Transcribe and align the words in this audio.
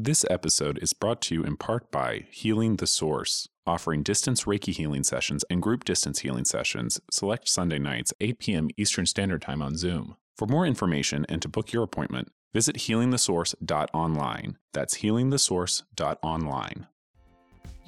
This 0.00 0.24
episode 0.30 0.78
is 0.80 0.92
brought 0.92 1.20
to 1.22 1.34
you 1.34 1.42
in 1.42 1.56
part 1.56 1.90
by 1.90 2.26
Healing 2.30 2.76
the 2.76 2.86
Source, 2.86 3.48
offering 3.66 4.04
distance 4.04 4.44
Reiki 4.44 4.72
healing 4.72 5.02
sessions 5.02 5.44
and 5.50 5.60
group 5.60 5.82
distance 5.82 6.20
healing 6.20 6.44
sessions 6.44 7.00
select 7.10 7.48
Sunday 7.48 7.80
nights, 7.80 8.14
8 8.20 8.38
p.m. 8.38 8.68
Eastern 8.76 9.06
Standard 9.06 9.42
Time 9.42 9.60
on 9.60 9.76
Zoom. 9.76 10.14
For 10.36 10.46
more 10.46 10.64
information 10.64 11.26
and 11.28 11.42
to 11.42 11.48
book 11.48 11.72
your 11.72 11.82
appointment, 11.82 12.28
visit 12.54 12.76
healingthesource.online. 12.76 14.58
That's 14.72 14.98
healingthesource.online. 14.98 16.86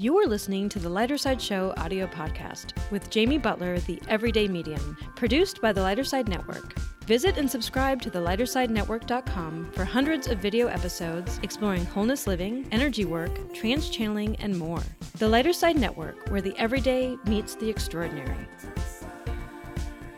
You 0.01 0.17
are 0.17 0.27
listening 0.27 0.71
to 0.71 0.79
the 0.79 0.89
Lighter 0.89 1.19
Side 1.19 1.43
Show 1.43 1.75
audio 1.77 2.07
podcast 2.07 2.73
with 2.91 3.11
Jamie 3.11 3.37
Butler, 3.37 3.79
the 3.81 4.01
Everyday 4.09 4.49
Medium, 4.49 4.97
produced 5.15 5.61
by 5.61 5.75
the 5.75 5.83
Lighter 5.83 6.05
Side 6.05 6.27
Network. 6.27 6.73
Visit 7.05 7.37
and 7.37 7.51
subscribe 7.51 8.01
to 8.01 8.09
the 8.09 8.19
lightersidenetwork.com 8.19 9.73
for 9.73 9.85
hundreds 9.85 10.27
of 10.27 10.39
video 10.39 10.69
episodes 10.69 11.39
exploring 11.43 11.85
wholeness 11.85 12.27
living, 12.27 12.67
energy 12.73 13.05
work, 13.05 13.53
trance 13.53 13.91
channeling, 13.91 14.37
and 14.37 14.59
more. 14.59 14.81
The 15.19 15.29
Lighter 15.29 15.53
Side 15.53 15.77
Network, 15.77 16.31
where 16.31 16.41
the 16.41 16.57
everyday 16.57 17.19
meets 17.27 17.55
the 17.57 17.69
extraordinary. 17.69 18.49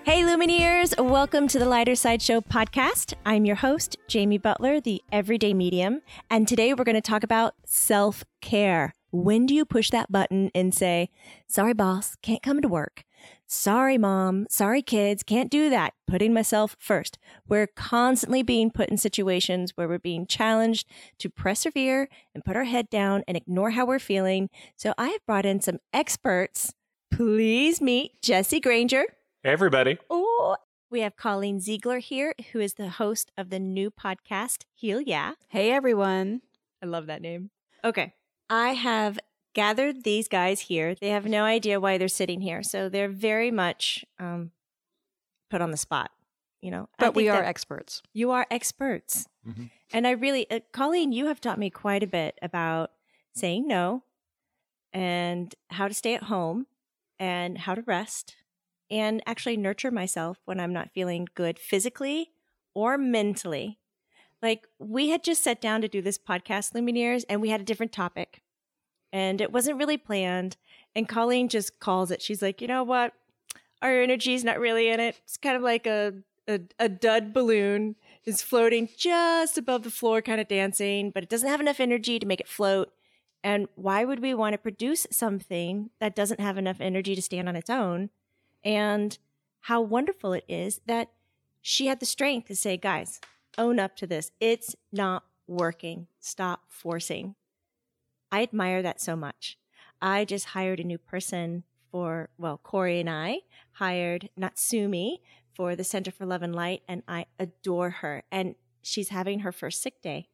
Hey, 0.05 0.23
Lumineers! 0.23 0.96
Welcome 1.05 1.49
to 1.49 1.59
the 1.59 1.66
Lighter 1.66 1.96
Side 1.96 2.23
Show 2.23 2.41
podcast. 2.41 3.15
I'm 3.27 3.45
your 3.45 3.57
host, 3.57 3.96
Jamie 4.07 4.38
Butler, 4.38 4.80
the 4.80 5.02
Everyday 5.10 5.52
Medium, 5.52 6.02
and 6.30 6.46
today 6.46 6.73
we're 6.73 6.85
going 6.85 6.95
to 6.95 7.01
talk 7.01 7.24
about 7.24 7.55
self 7.66 8.23
care. 8.41 8.95
When 9.12 9.45
do 9.45 9.55
you 9.55 9.66
push 9.66 9.91
that 9.91 10.11
button 10.11 10.51
and 10.55 10.75
say, 10.75 11.11
sorry, 11.47 11.75
boss, 11.75 12.16
can't 12.23 12.43
come 12.43 12.62
to 12.62 12.69
work? 12.69 13.05
Sorry, 13.47 13.98
mom. 13.98 14.47
Sorry, 14.48 14.80
kids. 14.80 15.23
Can't 15.23 15.51
do 15.51 15.69
that. 15.69 15.93
Putting 16.07 16.33
myself 16.33 16.75
first. 16.79 17.19
We're 17.47 17.66
constantly 17.66 18.43
being 18.43 18.71
put 18.71 18.88
in 18.88 18.97
situations 18.97 19.73
where 19.75 19.87
we're 19.87 19.98
being 19.98 20.27
challenged 20.27 20.88
to 21.19 21.29
persevere 21.29 22.09
and 22.35 22.43
put 22.43 22.57
our 22.57 22.65
head 22.65 22.88
down 22.88 23.23
and 23.29 23.37
ignore 23.37 23.73
how 23.73 23.85
we're 23.85 23.98
feeling. 23.98 24.48
So 24.77 24.95
I 24.97 25.09
have 25.09 25.27
brought 25.27 25.45
in 25.45 25.60
some 25.60 25.79
experts. 25.93 26.73
Please 27.13 27.83
meet 27.83 28.13
Jesse 28.23 28.60
Granger. 28.60 29.05
Hey, 29.43 29.51
everybody. 29.51 29.99
Oh, 30.09 30.57
we 30.90 31.01
have 31.01 31.16
Colleen 31.16 31.60
Ziegler 31.60 31.99
here, 31.99 32.35
who 32.52 32.60
is 32.60 32.74
the 32.74 32.88
host 32.88 33.30
of 33.37 33.51
the 33.51 33.59
new 33.59 33.90
podcast, 33.90 34.65
Heal 34.73 35.02
Yeah. 35.02 35.35
Hey, 35.49 35.71
everyone. 35.71 36.40
I 36.83 36.87
love 36.87 37.07
that 37.09 37.21
name. 37.21 37.51
Okay. 37.85 38.15
I 38.53 38.75
have 38.75 39.19
gathered 39.55 40.05
these 40.05 40.29
guys 40.29 40.61
here. 40.61 40.95
They 40.95 41.09
have 41.09 41.25
no 41.25 41.45
idea 41.45 41.81
why 41.81 41.97
they're 41.97 42.07
sitting 42.07 42.43
here. 42.43 42.63
So 42.63 42.91
they're 42.91 43.09
very 43.09 43.51
much 43.51 44.05
um, 44.19 44.51
put 45.51 45.63
on 45.63 45.71
the 45.71 45.79
spot, 45.79 46.11
you 46.61 46.71
know. 46.71 46.91
But 46.99 47.15
we 47.15 47.30
are 47.30 47.43
experts. 47.43 48.03
You 48.13 48.30
are 48.30 48.47
experts. 48.51 49.27
Mhm. 49.49 49.71
And 49.95 50.07
I 50.07 50.11
really, 50.11 50.51
uh, 50.51 50.61
Colleen, 50.71 51.13
you 51.13 51.27
have 51.27 51.41
taught 51.41 51.59
me 51.59 51.71
quite 51.71 52.03
a 52.03 52.07
bit 52.07 52.39
about 52.43 52.93
saying 53.35 53.67
no 53.67 54.03
and 54.93 55.55
how 55.71 55.89
to 55.89 55.95
stay 55.95 56.15
at 56.15 56.25
home 56.25 56.67
and 57.19 57.57
how 57.57 57.75
to 57.75 57.80
rest 57.83 58.37
and 58.91 59.23
actually 59.25 59.57
nurture 59.57 59.91
myself 59.91 60.43
when 60.45 60.61
I'm 60.61 60.75
not 60.75 60.91
feeling 60.93 61.27
good 61.35 61.59
physically 61.59 62.33
or 62.75 62.99
mentally. 62.99 63.79
Like 64.43 64.67
we 64.78 65.09
had 65.09 65.23
just 65.23 65.43
sat 65.43 65.61
down 65.61 65.81
to 65.81 65.89
do 65.89 66.03
this 66.03 66.19
podcast, 66.19 66.73
Lumineers, 66.75 67.25
and 67.31 67.41
we 67.41 67.49
had 67.49 67.62
a 67.62 67.65
different 67.65 67.93
topic. 67.93 68.41
And 69.12 69.41
it 69.41 69.53
wasn't 69.53 69.78
really 69.78 69.99
planned. 69.99 70.56
And 70.94 71.09
Colleen 71.09 71.49
just 71.49 71.78
calls 71.81 72.10
it. 72.10 72.22
She's 72.22 72.43
like, 72.43 72.60
you 72.60 72.69
know 72.69 72.82
what? 72.82 73.12
Our 73.82 74.00
energy's 74.00 74.44
not 74.44 74.60
really 74.60 74.88
in 74.88 75.00
it. 75.00 75.21
It's 75.25 75.37
kind 75.37 75.56
of 75.56 75.62
like 75.62 75.87
a 75.87 76.15
a, 76.49 76.60
a 76.78 76.88
dud 76.88 77.33
balloon 77.33 77.97
is 78.25 78.43
floating 78.43 78.88
just 78.97 79.59
above 79.59 79.83
the 79.83 79.91
floor, 79.91 80.22
kind 80.22 80.41
of 80.41 80.49
dancing, 80.49 81.10
but 81.10 81.22
it 81.22 81.28
doesn't 81.28 81.49
have 81.49 81.60
enough 81.60 81.81
energy 81.81 82.19
to 82.19 82.27
make 82.27 82.41
it 82.41 82.49
float. 82.49 82.93
And 83.44 83.69
why 83.75 84.05
would 84.05 84.21
we 84.21 84.34
want 84.34 84.55
to 84.55 84.59
produce 84.59 85.06
something 85.10 85.91
that 85.99 86.15
doesn't 86.15 86.41
have 86.41 86.59
enough 86.59 86.81
energy 86.81 87.15
to 87.15 87.22
stand 87.22 87.49
on 87.49 87.56
its 87.56 87.71
own? 87.71 88.10
And 88.65 89.19
how 89.62 89.81
wonderful 89.81 90.33
it 90.33 90.44
is 90.49 90.81
that 90.87 91.11
she 91.61 91.87
had 91.87 92.00
the 92.00 92.06
strength 92.06 92.49
to 92.49 92.56
say, 92.56 92.77
guys, 92.77 93.21
own 93.59 93.79
up 93.79 93.97
to 93.97 94.06
this. 94.06 94.31
It's 94.41 94.77
not 94.93 95.25
working. 95.47 96.06
Stop 96.21 96.62
forcing. 96.69 97.34
I 98.32 98.43
admire 98.43 98.81
that 98.82 99.00
so 99.00 99.15
much. 99.15 99.59
I 100.00 100.25
just 100.25 100.47
hired 100.47 100.81
a 100.81 100.84
new 100.84 100.98
person 100.98 101.65
for, 101.91 102.31
well, 102.38 102.59
Corey 102.62 102.98
and 102.98 103.10
I 103.10 103.41
hired 103.72 104.31
Natsumi 104.41 105.19
for 105.54 105.76
the 105.76 105.84
Center 105.84 106.10
for 106.10 106.25
Love 106.25 106.43
and 106.43 106.54
Light, 106.54 106.82
and 106.88 107.03
I 107.06 107.26
adore 107.38 107.91
her. 107.91 108.22
And 108.32 108.54
she's 108.82 109.10
having 109.10 109.41
her 109.41 109.53
first 109.53 109.82
sick 109.82 110.00
day. 110.00 110.28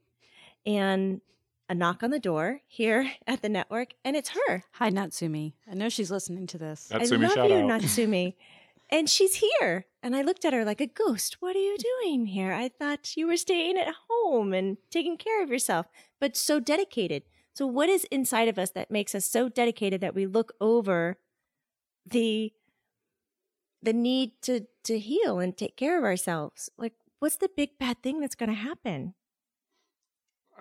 And 0.64 1.20
a 1.68 1.74
knock 1.74 2.02
on 2.02 2.10
the 2.10 2.20
door 2.20 2.60
here 2.68 3.12
at 3.26 3.42
the 3.42 3.48
network, 3.48 3.88
and 4.04 4.16
it's 4.16 4.30
her. 4.30 4.64
Hi, 4.74 4.90
Natsumi. 4.90 5.54
I 5.70 5.74
know 5.74 5.88
she's 5.88 6.10
listening 6.10 6.46
to 6.46 6.58
this. 6.58 6.88
Natsumi, 6.92 7.18
I 7.18 7.26
love 7.26 7.32
shout 7.34 7.50
you, 7.50 7.56
out. 7.56 7.82
Natsumi. 7.82 8.34
and 8.90 9.10
she's 9.10 9.34
here. 9.60 9.86
And 10.04 10.14
I 10.14 10.22
looked 10.22 10.44
at 10.44 10.52
her 10.52 10.64
like 10.64 10.80
a 10.80 10.86
ghost. 10.86 11.38
What 11.40 11.56
are 11.56 11.58
you 11.58 11.76
doing 12.02 12.26
here? 12.26 12.52
I 12.52 12.68
thought 12.68 13.16
you 13.16 13.26
were 13.26 13.36
staying 13.36 13.76
at 13.76 13.92
home 14.08 14.54
and 14.54 14.76
taking 14.88 15.16
care 15.16 15.42
of 15.42 15.50
yourself, 15.50 15.86
but 16.20 16.36
so 16.36 16.60
dedicated. 16.60 17.24
So, 17.58 17.66
what 17.66 17.88
is 17.88 18.04
inside 18.12 18.46
of 18.46 18.56
us 18.56 18.70
that 18.70 18.88
makes 18.88 19.16
us 19.16 19.24
so 19.24 19.48
dedicated 19.48 20.00
that 20.00 20.14
we 20.14 20.26
look 20.26 20.52
over 20.60 21.18
the 22.06 22.52
the 23.82 23.92
need 23.92 24.40
to 24.42 24.68
to 24.84 24.96
heal 24.96 25.40
and 25.40 25.56
take 25.56 25.76
care 25.76 25.98
of 25.98 26.04
ourselves? 26.04 26.70
Like, 26.78 26.92
what's 27.18 27.38
the 27.38 27.50
big 27.56 27.70
bad 27.80 28.00
thing 28.00 28.20
that's 28.20 28.36
going 28.36 28.50
to 28.50 28.54
happen? 28.54 29.14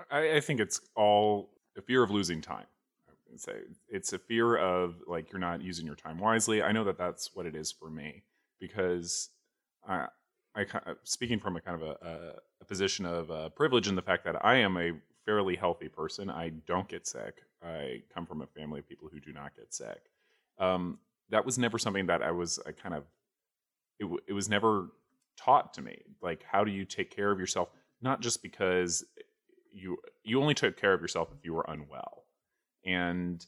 I, 0.10 0.38
I 0.38 0.40
think 0.40 0.60
it's 0.60 0.82
all 0.96 1.52
a 1.78 1.84
fear 1.84 2.02
of 2.02 2.10
losing 2.10 2.42
time. 2.42 2.66
Say 3.36 3.58
it's 3.88 4.14
a 4.14 4.18
fear 4.18 4.58
of 4.58 4.96
like 5.06 5.32
you're 5.32 5.40
not 5.40 5.62
using 5.62 5.86
your 5.86 5.94
time 5.96 6.18
wisely. 6.18 6.64
I 6.64 6.72
know 6.72 6.84
that 6.86 6.98
that's 6.98 7.30
what 7.36 7.46
it 7.46 7.56
is 7.56 7.72
for 7.72 7.92
me 7.92 8.24
because 8.60 9.30
I, 9.88 10.08
I 10.56 10.66
speaking 11.04 11.40
from 11.40 11.58
a 11.58 11.62
kind 11.62 11.80
of 11.80 11.88
a, 11.88 12.08
a, 12.08 12.32
a 12.62 12.66
position 12.66 13.06
of 13.06 13.30
uh, 13.30 13.50
privilege 13.50 13.88
in 13.88 13.96
the 13.96 14.02
fact 14.02 14.26
that 14.26 14.44
I 14.44 14.56
am 14.56 14.78
a 14.78 14.94
fairly 15.28 15.56
healthy 15.56 15.90
person. 15.90 16.30
I 16.32 16.50
don't 16.66 16.88
get 16.88 17.06
sick. 17.06 17.44
I 17.64 18.02
come 18.14 18.26
from 18.26 18.42
a 18.42 18.48
family 18.48 18.80
of 18.80 18.88
people 18.90 19.10
who 19.12 19.20
do 19.20 19.32
not 19.34 19.56
get 19.56 19.74
sick. 19.74 20.10
Um, 20.58 20.98
that 21.30 21.46
was 21.46 21.60
never 21.60 21.78
something 21.78 22.08
that 22.08 22.24
I 22.24 22.32
was 22.32 22.60
I 22.66 22.72
kind 22.72 22.96
of 22.96 23.04
it, 24.00 24.04
w- 24.04 24.22
it 24.28 24.34
was 24.34 24.48
never 24.50 24.88
taught 25.38 25.74
to 25.76 25.82
me. 25.82 26.02
Like 26.22 26.44
how 26.50 26.64
do 26.64 26.72
you 26.72 26.86
take 26.86 27.12
care 27.16 27.32
of 27.32 27.40
yourself? 27.40 27.70
Not 28.02 28.22
just 28.22 28.42
because 28.42 29.04
you 29.74 29.98
you 30.24 30.42
only 30.42 30.54
took 30.54 30.78
care 30.80 30.94
of 30.94 31.02
yourself 31.02 31.30
if 31.38 31.44
you 31.46 31.54
were 31.54 31.66
unwell 31.68 32.24
and 32.86 33.46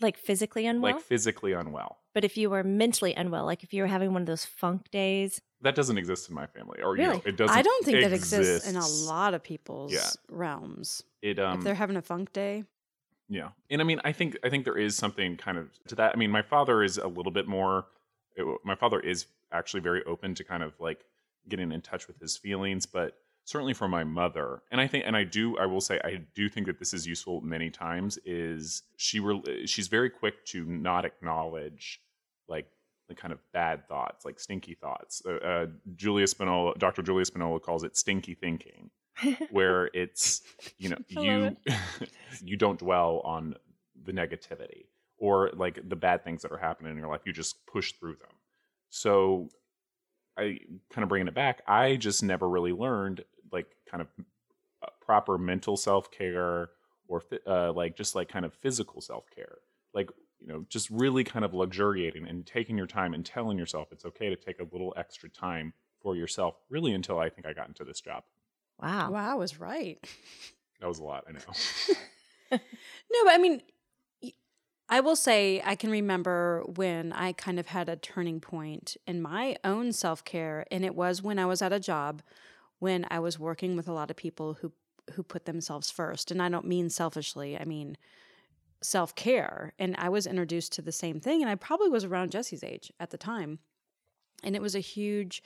Like 0.00 0.16
physically 0.16 0.66
unwell, 0.66 0.94
like 0.94 1.02
physically 1.02 1.52
unwell. 1.52 1.98
But 2.18 2.24
if 2.24 2.36
you 2.36 2.50
were 2.50 2.64
mentally 2.64 3.14
unwell, 3.14 3.44
like 3.46 3.62
if 3.62 3.72
you 3.72 3.80
were 3.82 3.86
having 3.86 4.12
one 4.12 4.22
of 4.22 4.26
those 4.26 4.44
funk 4.44 4.90
days, 4.90 5.40
That 5.60 5.76
doesn't 5.76 5.98
exist 5.98 6.28
in 6.28 6.34
my 6.34 6.46
family, 6.46 6.82
or 6.82 6.96
you 6.96 7.04
know, 7.04 7.10
Really? 7.10 7.22
it 7.26 7.36
doesn't. 7.36 7.56
I 7.56 7.62
don't 7.62 7.84
think 7.84 8.00
that 8.02 8.12
exists 8.12 8.68
in 8.68 8.74
a 8.74 8.86
lot 9.12 9.34
of 9.34 9.42
people's 9.44 9.92
Yeah. 9.92 10.10
realms. 10.28 11.04
It 11.22 11.38
um 11.38 11.58
if 11.58 11.64
they're 11.64 11.74
having 11.76 11.96
a 11.96 12.02
funk 12.02 12.32
day, 12.32 12.64
Yeah, 13.28 13.50
and 13.70 13.80
I 13.80 13.84
mean, 13.84 14.00
I 14.02 14.10
think 14.12 14.36
I 14.42 14.48
think 14.50 14.64
there 14.64 14.76
is 14.86 14.96
something 14.96 15.36
kind 15.36 15.58
of 15.58 15.66
to 15.90 15.94
that. 15.94 16.12
I 16.12 16.16
mean, 16.18 16.32
my 16.32 16.42
father 16.42 16.82
is 16.82 16.98
a 16.98 17.06
little 17.08 17.32
bit 17.32 17.46
more. 17.46 17.86
it- 18.36 18.64
my 18.64 18.74
father 18.74 18.98
is 19.00 19.26
actually 19.52 19.80
very 19.80 20.02
open 20.04 20.34
to 20.34 20.42
kind 20.44 20.62
of 20.64 20.72
like 20.80 21.04
getting 21.48 21.70
in 21.72 21.80
touch 21.82 22.06
with 22.08 22.18
his 22.20 22.36
feelings, 22.36 22.84
but 22.86 23.16
certainly 23.44 23.74
for 23.74 23.88
my 23.88 24.04
mother, 24.04 24.62
and 24.70 24.80
I 24.80 24.86
think, 24.86 25.04
and 25.06 25.16
I 25.16 25.24
do, 25.24 25.56
I 25.58 25.66
will 25.66 25.80
say, 25.80 25.98
I 26.04 26.16
do 26.34 26.48
think 26.50 26.66
that 26.66 26.78
this 26.78 26.92
is 26.94 27.06
useful 27.06 27.40
many 27.40 27.68
times. 27.70 28.18
Is 28.24 28.82
she? 28.96 29.18
Re- 29.20 29.66
she's 29.66 29.88
very 29.88 30.10
quick 30.10 30.44
to 30.52 30.64
not 30.64 31.04
acknowledge 31.04 32.00
like 32.48 32.66
the 33.08 33.14
kind 33.14 33.32
of 33.32 33.38
bad 33.52 33.88
thoughts, 33.88 34.24
like 34.24 34.38
stinky 34.38 34.74
thoughts. 34.74 35.22
Uh, 35.26 35.44
uh, 35.44 35.66
Julia 35.96 36.26
Spinola, 36.26 36.74
Dr. 36.78 37.02
Julia 37.02 37.24
Spinola 37.24 37.60
calls 37.60 37.84
it 37.84 37.96
stinky 37.96 38.34
thinking 38.34 38.90
where 39.50 39.90
it's 39.94 40.42
you 40.78 40.88
know 40.88 40.98
you 41.08 41.56
you 42.42 42.56
don't 42.56 42.78
dwell 42.78 43.20
on 43.24 43.54
the 44.04 44.12
negativity 44.12 44.86
or 45.18 45.50
like 45.54 45.80
the 45.88 45.96
bad 45.96 46.24
things 46.24 46.42
that 46.42 46.52
are 46.52 46.58
happening 46.58 46.92
in 46.92 46.98
your 46.98 47.08
life 47.08 47.22
you 47.24 47.32
just 47.32 47.64
push 47.66 47.92
through 47.92 48.14
them 48.16 48.30
so 48.90 49.48
i 50.38 50.58
kind 50.92 51.02
of 51.02 51.08
bringing 51.08 51.28
it 51.28 51.34
back 51.34 51.62
i 51.66 51.96
just 51.96 52.22
never 52.22 52.48
really 52.48 52.72
learned 52.72 53.24
like 53.52 53.66
kind 53.90 54.00
of 54.00 54.08
uh, 54.82 54.88
proper 55.00 55.36
mental 55.36 55.76
self-care 55.76 56.70
or 57.08 57.22
uh, 57.46 57.72
like 57.72 57.96
just 57.96 58.14
like 58.14 58.28
kind 58.28 58.44
of 58.44 58.54
physical 58.54 59.00
self-care 59.00 59.58
like 59.94 60.10
you 60.40 60.46
know 60.46 60.64
just 60.68 60.88
really 60.90 61.24
kind 61.24 61.44
of 61.44 61.54
luxuriating 61.54 62.26
and 62.26 62.46
taking 62.46 62.76
your 62.76 62.86
time 62.86 63.14
and 63.14 63.24
telling 63.24 63.58
yourself 63.58 63.88
it's 63.92 64.04
okay 64.04 64.28
to 64.28 64.36
take 64.36 64.60
a 64.60 64.66
little 64.72 64.94
extra 64.96 65.28
time 65.28 65.72
for 66.00 66.16
yourself 66.16 66.54
really 66.70 66.92
until 66.92 67.18
i 67.18 67.28
think 67.28 67.46
i 67.46 67.52
got 67.52 67.68
into 67.68 67.84
this 67.84 68.00
job 68.00 68.22
wow. 68.80 69.10
wow, 69.10 69.32
I 69.32 69.34
was 69.34 69.58
right. 69.58 69.98
that 70.80 70.86
was 70.86 70.98
a 70.98 71.04
lot 71.04 71.24
i 71.28 71.32
know 71.32 72.58
No, 73.10 73.24
but 73.24 73.32
I 73.32 73.38
mean, 73.38 73.62
I 74.88 75.00
will 75.00 75.16
say 75.16 75.62
I 75.64 75.74
can 75.74 75.90
remember 75.90 76.64
when 76.66 77.12
I 77.12 77.32
kind 77.32 77.58
of 77.58 77.66
had 77.66 77.88
a 77.88 77.96
turning 77.96 78.40
point 78.40 78.96
in 79.06 79.20
my 79.20 79.56
own 79.64 79.92
self 79.92 80.24
care, 80.24 80.64
and 80.70 80.84
it 80.84 80.94
was 80.94 81.22
when 81.22 81.38
I 81.38 81.46
was 81.46 81.62
at 81.62 81.72
a 81.72 81.80
job 81.80 82.22
when 82.78 83.06
I 83.10 83.18
was 83.18 83.38
working 83.38 83.76
with 83.76 83.88
a 83.88 83.92
lot 83.92 84.10
of 84.10 84.16
people 84.16 84.54
who 84.54 84.72
who 85.14 85.22
put 85.22 85.46
themselves 85.46 85.90
first. 85.90 86.30
And 86.30 86.42
I 86.42 86.48
don't 86.48 86.66
mean 86.66 86.90
selfishly, 86.90 87.58
I 87.58 87.64
mean 87.64 87.96
self 88.82 89.14
care. 89.14 89.72
And 89.78 89.94
I 89.98 90.08
was 90.08 90.26
introduced 90.26 90.72
to 90.74 90.82
the 90.82 90.92
same 90.92 91.20
thing. 91.20 91.42
And 91.42 91.50
I 91.50 91.54
probably 91.54 91.88
was 91.88 92.04
around 92.04 92.32
Jesse's 92.32 92.64
age 92.64 92.92
at 93.00 93.10
the 93.10 93.18
time. 93.18 93.58
And 94.42 94.54
it 94.54 94.62
was 94.62 94.74
a 94.74 94.80
huge 94.80 95.42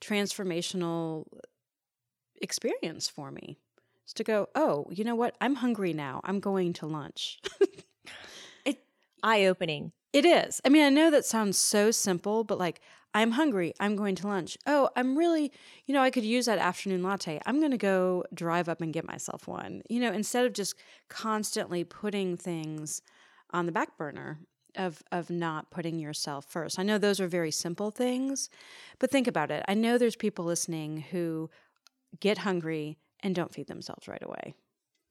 transformational 0.00 1.24
experience 2.40 3.08
for 3.08 3.30
me. 3.30 3.58
To 4.14 4.22
go, 4.22 4.48
oh, 4.54 4.86
you 4.92 5.02
know 5.02 5.16
what? 5.16 5.36
I'm 5.40 5.56
hungry 5.56 5.92
now. 5.92 6.20
I'm 6.22 6.38
going 6.38 6.72
to 6.74 6.86
lunch. 6.86 7.40
It 8.64 8.78
eye 9.24 9.46
opening. 9.46 9.90
It 10.16 10.24
is. 10.24 10.62
I 10.64 10.70
mean, 10.70 10.82
I 10.82 10.88
know 10.88 11.10
that 11.10 11.26
sounds 11.26 11.58
so 11.58 11.90
simple, 11.90 12.42
but 12.42 12.58
like, 12.58 12.80
I'm 13.12 13.32
hungry. 13.32 13.74
I'm 13.78 13.96
going 13.96 14.14
to 14.14 14.26
lunch. 14.26 14.56
Oh, 14.66 14.88
I'm 14.96 15.14
really, 15.18 15.52
you 15.84 15.92
know, 15.92 16.00
I 16.00 16.10
could 16.10 16.24
use 16.24 16.46
that 16.46 16.58
afternoon 16.58 17.02
latte. 17.02 17.38
I'm 17.44 17.58
going 17.58 17.70
to 17.72 17.76
go 17.76 18.24
drive 18.32 18.66
up 18.66 18.80
and 18.80 18.94
get 18.94 19.06
myself 19.06 19.46
one. 19.46 19.82
You 19.90 20.00
know, 20.00 20.10
instead 20.10 20.46
of 20.46 20.54
just 20.54 20.74
constantly 21.10 21.84
putting 21.84 22.38
things 22.38 23.02
on 23.50 23.66
the 23.66 23.72
back 23.72 23.98
burner 23.98 24.38
of 24.74 25.02
of 25.12 25.28
not 25.28 25.70
putting 25.70 25.98
yourself 25.98 26.46
first. 26.46 26.78
I 26.78 26.82
know 26.82 26.96
those 26.96 27.20
are 27.20 27.28
very 27.28 27.50
simple 27.50 27.90
things, 27.90 28.48
but 28.98 29.10
think 29.10 29.26
about 29.26 29.50
it. 29.50 29.64
I 29.68 29.74
know 29.74 29.98
there's 29.98 30.16
people 30.16 30.46
listening 30.46 31.04
who 31.10 31.50
get 32.20 32.38
hungry 32.38 32.96
and 33.20 33.34
don't 33.34 33.52
feed 33.52 33.66
themselves 33.66 34.08
right 34.08 34.22
away. 34.22 34.54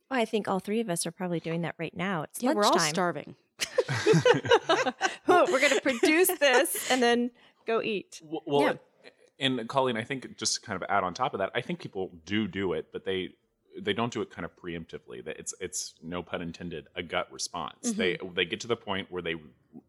Well, 0.09 0.19
I 0.19 0.25
think 0.25 0.47
all 0.47 0.59
three 0.59 0.79
of 0.79 0.89
us 0.89 1.05
are 1.05 1.11
probably 1.11 1.39
doing 1.39 1.61
that 1.61 1.75
right 1.77 1.95
now. 1.95 2.23
It's 2.23 2.41
Yeah, 2.41 2.53
we're 2.53 2.63
all 2.63 2.79
starving. 2.79 3.35
we're 5.27 5.59
going 5.59 5.73
to 5.73 5.81
produce 5.81 6.27
this 6.39 6.89
and 6.91 7.01
then 7.01 7.31
go 7.65 7.81
eat. 7.81 8.21
Well, 8.23 8.61
Yeah. 8.61 9.09
and 9.39 9.67
Colleen, 9.67 9.97
I 9.97 10.03
think 10.03 10.37
just 10.37 10.55
to 10.55 10.61
kind 10.61 10.81
of 10.81 10.87
add 10.89 11.03
on 11.03 11.13
top 11.13 11.33
of 11.33 11.39
that, 11.39 11.51
I 11.55 11.61
think 11.61 11.79
people 11.79 12.11
do 12.25 12.47
do 12.47 12.73
it, 12.73 12.87
but 12.91 13.05
they 13.05 13.35
they 13.77 13.91
don't 13.91 14.13
do 14.13 14.21
it 14.21 14.29
kind 14.29 14.45
of 14.45 14.55
preemptively. 14.55 15.23
That 15.23 15.37
it's 15.37 15.53
it's 15.59 15.95
no 16.01 16.23
pun 16.23 16.41
intended 16.41 16.87
a 16.95 17.03
gut 17.03 17.31
response. 17.31 17.91
They 17.91 18.15
mm-hmm. 18.15 18.33
they 18.33 18.45
get 18.45 18.59
to 18.61 18.67
the 18.67 18.75
point 18.75 19.11
where 19.11 19.21
they 19.21 19.35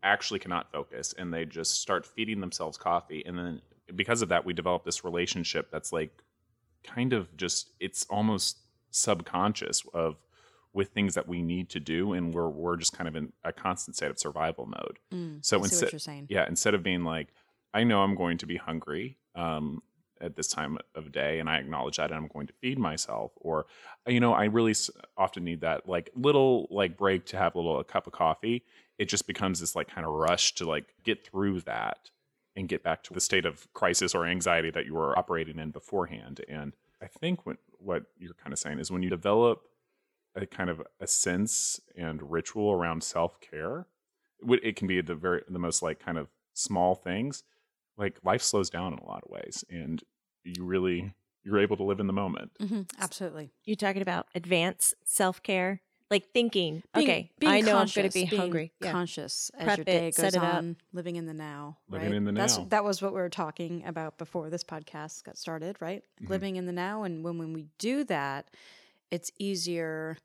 actually 0.03 0.41
cannot 0.41 0.71
focus 0.73 1.15
and 1.17 1.33
they 1.33 1.45
just 1.45 1.81
start 1.81 2.05
feeding 2.05 2.41
themselves 2.41 2.77
coffee, 2.77 3.23
and 3.25 3.39
then 3.39 3.63
because 3.95 4.23
of 4.23 4.29
that, 4.31 4.45
we 4.45 4.53
develop 4.53 4.85
this 4.85 5.05
relationship 5.05 5.71
that's 5.71 5.93
like 5.93 6.11
kind 6.83 7.13
of 7.13 7.37
just 7.37 7.71
it's 7.81 8.07
almost 8.11 8.59
subconscious 8.91 9.83
of 9.93 10.17
with 10.77 10.91
things 10.91 11.15
that 11.15 11.27
we 11.27 11.41
need 11.41 11.71
to 11.71 11.81
do 11.81 12.13
and 12.13 12.35
we're 12.35 12.51
we're 12.51 12.77
just 12.77 12.93
kind 12.93 13.09
of 13.09 13.17
in 13.17 13.33
a 13.43 13.53
constant 13.53 13.97
state 13.97 14.11
of 14.11 14.19
survival 14.19 14.67
mode. 14.67 14.99
Mm, 15.13 15.43
So 15.45 15.57
instead 15.65 15.87
what 15.87 15.93
you're 15.93 15.99
saying. 15.99 16.27
yeah, 16.29 16.47
instead 16.47 16.75
of 16.75 16.83
being 16.83 17.03
like, 17.03 17.29
I 17.73 17.83
know 17.83 18.03
I'm 18.03 18.15
going 18.15 18.37
to 18.39 18.47
be 18.47 18.57
hungry 18.57 19.17
um, 19.35 19.83
at 20.21 20.37
this 20.37 20.49
time 20.49 20.77
of 20.95 21.13
day, 21.13 21.41
and 21.41 21.49
I 21.49 21.57
acknowledge 21.57 21.97
that, 21.97 22.11
and 22.11 22.15
I'm 22.19 22.29
going 22.29 22.47
to 22.49 22.53
feed 22.61 22.79
myself, 22.79 23.33
or 23.37 23.67
you 24.07 24.21
know, 24.21 24.35
I 24.35 24.45
really 24.45 24.75
often 25.17 25.45
need 25.45 25.63
that 25.63 25.89
like 25.89 26.11
little 26.15 26.69
like 26.71 26.99
break 26.99 27.25
to 27.27 27.39
have 27.39 27.55
a 27.55 27.59
little 27.59 27.81
a 27.81 27.85
cup 27.85 28.07
of 28.07 28.13
coffee. 28.13 28.63
It 28.99 29.09
just 29.09 29.27
becomes 29.27 29.61
this 29.61 29.75
like 29.75 29.89
kind 29.89 30.07
of 30.07 30.13
rush 30.13 30.55
to 30.57 30.69
like 30.69 30.95
get 31.05 31.27
through 31.27 31.63
that 31.63 32.11
and 32.55 32.69
get 32.69 32.83
back 32.83 33.03
to 33.05 33.15
the 33.15 33.21
state 33.21 33.47
of 33.47 33.67
crisis 33.73 34.15
or 34.15 34.27
anxiety 34.27 34.71
that 34.71 34.85
you 34.87 34.95
were 34.95 35.19
operating 35.19 35.59
in 35.59 35.71
beforehand. 35.71 36.43
And 36.49 36.75
I 37.03 37.07
think 37.07 37.47
what 37.47 37.57
what 37.79 38.05
you're 38.19 38.35
kind 38.35 38.53
of 38.53 38.59
saying 38.59 38.79
is 38.79 38.91
when 38.91 39.03
you 39.03 39.11
develop 39.11 39.63
a 40.37 40.47
kind 40.47 40.71
of 40.71 40.81
a 41.01 41.07
sense 41.07 41.81
and 41.97 42.31
ritual 42.31 42.71
around 42.71 43.03
self 43.03 43.41
care, 43.41 43.87
it 44.49 44.77
can 44.77 44.87
be 44.87 45.01
the 45.01 45.15
very 45.15 45.43
the 45.49 45.59
most 45.59 45.83
like 45.83 45.99
kind 45.99 46.19
of 46.19 46.29
small 46.53 46.95
things 46.95 47.43
like 47.99 48.19
life 48.25 48.43
slows 48.43 48.71
down 48.71 48.93
in 48.93 48.99
a 48.99 49.05
lot 49.07 49.23
of 49.25 49.31
ways 49.31 49.65
and 49.71 50.03
you 50.45 50.65
really 50.65 51.13
you're 51.45 51.59
able 51.59 51.77
to 51.77 51.83
live 51.85 52.01
in 52.01 52.07
the 52.07 52.13
moment 52.13 52.51
hmm 52.61 52.83
absolutely. 53.01 53.51
You're 53.65 53.77
talking 53.77 54.03
about 54.03 54.27
advanced 54.35 54.95
self 55.05 55.43
care, 55.43 55.81
like 56.11 56.25
thinking. 56.33 56.83
Being- 56.95 57.09
okay, 57.09 57.31
being 57.39 57.53
I 57.53 57.61
know 57.61 57.73
I'm 57.73 57.87
going 57.89 57.89
conscious, 57.89 58.13
to 58.15 58.21
be 58.21 58.27
being 58.27 58.41
hungry. 58.41 58.73
Yeah. 58.81 58.93
Conscious 58.93 59.51
as 59.59 59.65
Prep 59.65 59.79
your 59.79 59.85
day 59.85 60.09
it, 60.09 60.15
goes 60.17 60.33
set 60.33 60.35
it 60.35 60.43
up. 60.43 60.55
on, 60.57 60.77
living 60.93 61.17
in 61.17 61.27
the 61.27 61.35
now. 61.35 61.79
Living 61.89 62.09
right? 62.09 62.17
in 62.17 62.25
the 62.25 62.33
That's, 62.33 62.59
now. 62.59 62.67
That 62.71 62.85
was 62.85 63.01
what 63.03 63.13
we 63.13 63.21
were 63.21 63.29
talking 63.29 63.85
about 63.87 64.17
before 64.19 64.49
this 64.51 64.65
podcast 64.65 65.25
got 65.25 65.37
started, 65.37 65.77
right? 65.81 66.03
Mhm. 66.23 66.29
Living 66.31 66.57
in 66.57 66.67
the 66.67 66.73
now, 66.73 67.03
and 67.03 67.23
when 67.25 67.39
when 67.39 67.53
we 67.53 67.67
do 67.79 68.05
that, 68.05 68.51
it's 69.11 69.31
easier 69.39 70.17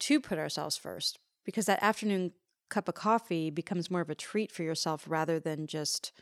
to 0.00 0.20
put 0.20 0.38
ourselves 0.38 0.76
first 0.76 1.18
because 1.44 1.66
that 1.66 1.82
afternoon 1.82 2.32
cup 2.70 2.88
of 2.88 2.94
coffee 2.94 3.50
becomes 3.50 3.90
more 3.90 4.00
of 4.02 4.10
a 4.10 4.14
treat 4.14 4.52
for 4.52 4.62
yourself 4.62 5.04
rather 5.08 5.40
than 5.40 5.66
just 5.66 6.12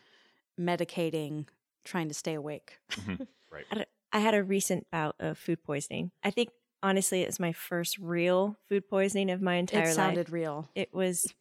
medicating, 0.59 1.47
trying 1.85 2.09
to 2.09 2.15
stay 2.15 2.35
awake. 2.35 2.79
Mhm. 2.99 3.27
right 3.51 3.67
I 3.71 3.77
had 3.79 3.87
had 4.21 4.35
a 4.35 4.43
recent 4.45 4.91
bout 4.91 5.17
of 5.19 5.39
food 5.39 5.63
poisoning. 5.63 6.11
I 6.23 6.31
think 6.31 6.51
honestly, 6.83 7.23
it 7.23 7.27
was 7.27 7.41
my 7.41 7.53
first 7.53 7.99
real 7.99 8.57
food 8.69 8.89
poisoning 8.89 9.31
of 9.31 9.43
my 9.43 9.57
entire 9.57 9.89
it 9.89 9.89
life. 9.89 9.95
sounded 9.97 10.31
real. 10.31 10.69
It 10.75 10.95
was 10.95 11.35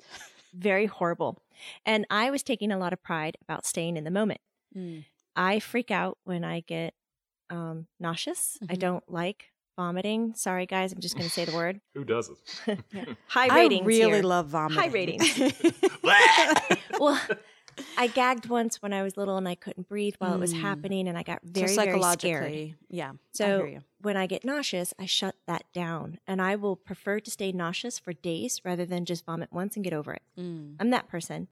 very 0.53 0.85
horrible. 0.87 1.41
And 1.85 2.05
I 2.09 2.31
was 2.31 2.43
taking 2.43 2.71
a 2.71 2.77
lot 2.77 2.93
of 2.93 3.01
pride 3.03 3.37
about 3.41 3.65
staying 3.65 3.97
in 3.97 4.03
the 4.03 4.11
moment. 4.11 4.41
Mm. 4.75 5.05
I 5.35 5.59
freak 5.59 5.91
out 5.91 6.17
when 6.23 6.43
I 6.43 6.61
get 6.61 6.93
um, 7.49 7.87
nauseous. 7.99 8.57
I 8.69 8.75
Mhm. 8.75 8.79
don't 8.79 9.09
like 9.11 9.51
vomiting. 9.75 10.33
Sorry, 10.35 10.65
guys. 10.65 10.91
I'm 10.93 10.99
just 10.99 11.15
going 11.15 11.25
to 11.27 11.31
say 11.33 11.45
the 11.45 11.53
word. 11.55 11.81
who 11.93 12.03
does 12.03 12.29
it 12.67 12.79
High 13.27 13.47
ratings. 13.55 13.83
I 13.83 13.85
really 13.85 14.11
here. 14.13 14.23
love 14.23 14.47
vomiting. 14.47 14.79
High 14.81 14.87
ratings. 14.89 15.63
well, 16.99 17.19
I 17.97 18.07
gagged 18.07 18.47
once 18.47 18.81
when 18.81 18.93
I 18.93 19.03
was 19.03 19.17
little 19.17 19.37
and 19.37 19.47
I 19.47 19.55
couldn't 19.55 19.89
breathe 19.89 20.15
while 20.19 20.33
it 20.33 20.39
was 20.39 20.53
Mm. 20.53 20.61
happening, 20.61 21.07
and 21.09 21.17
I 21.17 21.23
got 21.23 21.39
So 21.43 21.49
very, 21.51 21.65
very 21.65 21.73
scared. 21.73 21.87
psychologically, 21.93 22.75
yeah. 22.89 23.11
I 23.11 23.15
So 23.33 23.57
hear 23.59 23.67
you. 23.67 23.81
when 24.01 24.15
I 24.15 24.27
get 24.27 24.45
nauseous, 24.45 24.93
I 24.97 25.05
shut 25.05 25.35
that 25.47 25.63
down, 25.73 26.19
and 26.25 26.41
I 26.41 26.55
will 26.55 26.77
prefer 26.77 27.19
to 27.19 27.29
stay 27.31 27.51
nauseous 27.51 27.99
for 27.99 28.13
days 28.13 28.61
rather 28.63 28.85
than 28.85 29.03
just 29.03 29.25
vomit 29.25 29.49
once 29.51 29.75
and 29.75 29.83
get 29.83 29.93
over 29.93 30.13
it. 30.13 30.21
Mm. 30.39 30.75
I'm 30.79 30.89
that 30.91 31.09
person, 31.09 31.49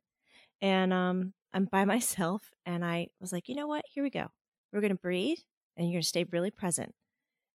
and 0.62 0.94
um, 0.94 1.34
I'm 1.54 1.66
by 1.66 1.84
myself, 1.84 2.52
and 2.66 2.86
I 2.86 3.08
was 3.20 3.34
like, 3.34 3.50
you 3.50 3.56
know 3.56 3.68
what? 3.68 3.84
Here 3.94 4.02
we 4.04 4.10
go. 4.10 4.28
We're 4.72 4.82
gonna 4.82 4.96
breathe, 4.96 5.40
and 5.76 5.88
you're 5.90 5.98
gonna 5.98 6.04
stay 6.04 6.24
really 6.24 6.52
present. 6.52 6.96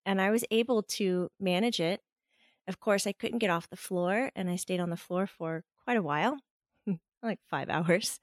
And 0.08 0.22
I 0.22 0.30
was 0.30 0.42
able 0.50 0.82
to 0.84 1.30
manage 1.38 1.80
it. 1.80 2.00
Of 2.66 2.80
course, 2.80 3.06
I 3.06 3.12
couldn't 3.12 3.40
get 3.40 3.50
off 3.50 3.68
the 3.68 3.76
floor, 3.76 4.30
and 4.34 4.48
I 4.48 4.56
stayed 4.56 4.80
on 4.80 4.88
the 4.88 4.96
floor 4.96 5.26
for 5.26 5.64
quite 5.84 5.98
a 5.98 6.02
while, 6.02 6.38
like 7.22 7.40
five 7.50 7.68
hours. 7.76 8.18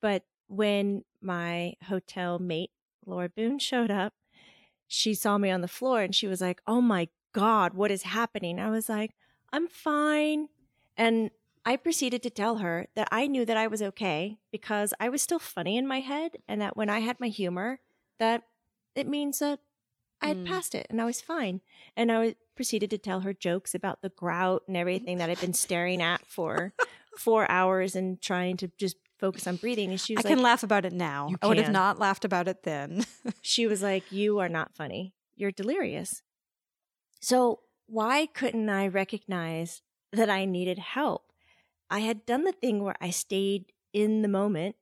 But 0.00 0.22
when 0.48 1.04
my 1.20 1.74
hotel 1.88 2.38
mate, 2.38 2.70
Laura 3.04 3.28
Boone, 3.28 3.58
showed 3.58 3.90
up, 3.90 4.14
she 4.86 5.12
saw 5.12 5.36
me 5.36 5.50
on 5.50 5.60
the 5.60 5.68
floor 5.68 6.00
and 6.00 6.14
she 6.14 6.26
was 6.26 6.40
like, 6.40 6.62
Oh 6.66 6.80
my 6.80 7.08
God, 7.32 7.74
what 7.74 7.90
is 7.90 8.04
happening? 8.04 8.58
I 8.58 8.70
was 8.70 8.88
like, 8.88 9.10
I'm 9.52 9.68
fine. 9.68 10.48
And 10.96 11.30
I 11.66 11.76
proceeded 11.76 12.22
to 12.22 12.30
tell 12.30 12.58
her 12.58 12.86
that 12.94 13.08
I 13.10 13.26
knew 13.26 13.44
that 13.44 13.56
I 13.56 13.66
was 13.66 13.82
okay 13.82 14.38
because 14.50 14.94
I 14.98 15.10
was 15.10 15.20
still 15.20 15.40
funny 15.40 15.76
in 15.76 15.86
my 15.86 16.00
head 16.00 16.38
and 16.48 16.62
that 16.62 16.76
when 16.76 16.88
I 16.88 17.00
had 17.00 17.20
my 17.20 17.28
humor, 17.28 17.80
that 18.18 18.44
it 18.94 19.06
means 19.06 19.40
that 19.40 19.58
I 20.20 20.28
had 20.28 20.38
Mm. 20.38 20.46
passed 20.46 20.74
it 20.74 20.86
and 20.90 21.00
I 21.00 21.04
was 21.04 21.20
fine. 21.20 21.60
And 21.96 22.10
I 22.10 22.18
was, 22.18 22.34
proceeded 22.54 22.90
to 22.90 22.98
tell 22.98 23.20
her 23.20 23.34
jokes 23.34 23.74
about 23.74 24.00
the 24.02 24.08
grout 24.08 24.62
and 24.66 24.76
everything 24.76 25.18
that 25.18 25.28
I've 25.28 25.40
been 25.40 25.52
staring 25.52 26.00
at 26.00 26.26
for 26.26 26.72
four 27.18 27.50
hours 27.50 27.94
and 27.94 28.20
trying 28.20 28.56
to 28.58 28.68
just 28.78 28.96
focus 29.18 29.46
on 29.46 29.56
breathing. 29.56 29.90
And 29.90 30.00
she 30.00 30.14
was 30.14 30.24
I 30.24 30.28
was 30.30 30.36
can 30.36 30.42
laugh 30.42 30.62
about 30.62 30.84
it 30.84 30.92
now. 30.92 31.34
I 31.42 31.46
would 31.46 31.58
have 31.58 31.72
not 31.72 31.98
laughed 31.98 32.24
about 32.24 32.48
it 32.48 32.62
then. 32.62 33.04
she 33.42 33.66
was 33.66 33.82
like, 33.82 34.10
You 34.10 34.38
are 34.38 34.48
not 34.48 34.74
funny. 34.74 35.12
You're 35.36 35.52
delirious. 35.52 36.22
So, 37.20 37.60
why 37.86 38.26
couldn't 38.26 38.68
I 38.68 38.88
recognize 38.88 39.82
that 40.12 40.30
I 40.30 40.44
needed 40.44 40.78
help? 40.78 41.32
I 41.90 42.00
had 42.00 42.26
done 42.26 42.44
the 42.44 42.52
thing 42.52 42.82
where 42.82 42.96
I 43.00 43.10
stayed 43.10 43.72
in 43.92 44.22
the 44.22 44.28
moment. 44.28 44.76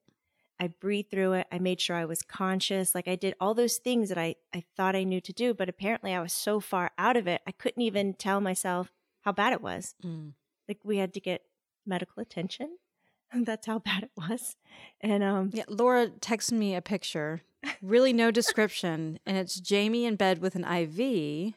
I 0.61 0.69
breathed 0.69 1.11
through 1.11 1.35
it. 1.35 1.47
I 1.51 1.59
made 1.59 1.81
sure 1.81 1.97
I 1.97 2.05
was 2.05 2.23
conscious. 2.23 2.95
Like 2.95 3.09
I 3.09 3.17
did 3.17 3.35
all 3.41 3.55
those 3.55 3.77
things 3.77 4.09
that 4.09 4.19
I, 4.19 4.37
I 4.55 4.65
thought 4.77 4.97
I 4.97 5.05
knew 5.05 5.21
to 5.21 5.33
do, 5.33 5.55
but 5.55 5.69
apparently 5.69 6.15
I 6.15 6.21
was 6.21 6.33
so 6.33 6.61
far 6.61 6.93
out 6.97 7.17
of 7.17 7.27
it, 7.27 7.43
I 7.47 7.53
couldn't 7.53 7.83
even 7.83 8.15
tell 8.15 8.41
myself 8.41 8.93
how 9.23 9.33
bad 9.33 9.53
it 9.53 9.63
was. 9.63 9.95
Mm. 10.05 10.33
Like 10.69 10.79
we 10.85 10.99
had 10.99 11.13
to 11.15 11.21
get 11.21 11.43
medical 11.87 12.21
attention. 12.21 12.79
That's 13.35 13.67
how 13.67 13.81
bad 13.81 14.05
it 14.05 14.13
was. 14.17 14.57
And 15.01 15.23
um, 15.23 15.51
Yeah, 15.53 15.65
Laura 15.69 16.09
texted 16.09 16.53
me 16.53 16.75
a 16.75 16.83
picture, 16.83 17.43
really 17.83 18.13
no 18.13 18.31
description, 18.31 19.19
and 19.27 19.37
it's 19.37 19.59
Jamie 19.59 20.05
in 20.05 20.17
bed 20.17 20.41
with 20.41 20.55
an 20.55 20.65
IV. 20.65 21.55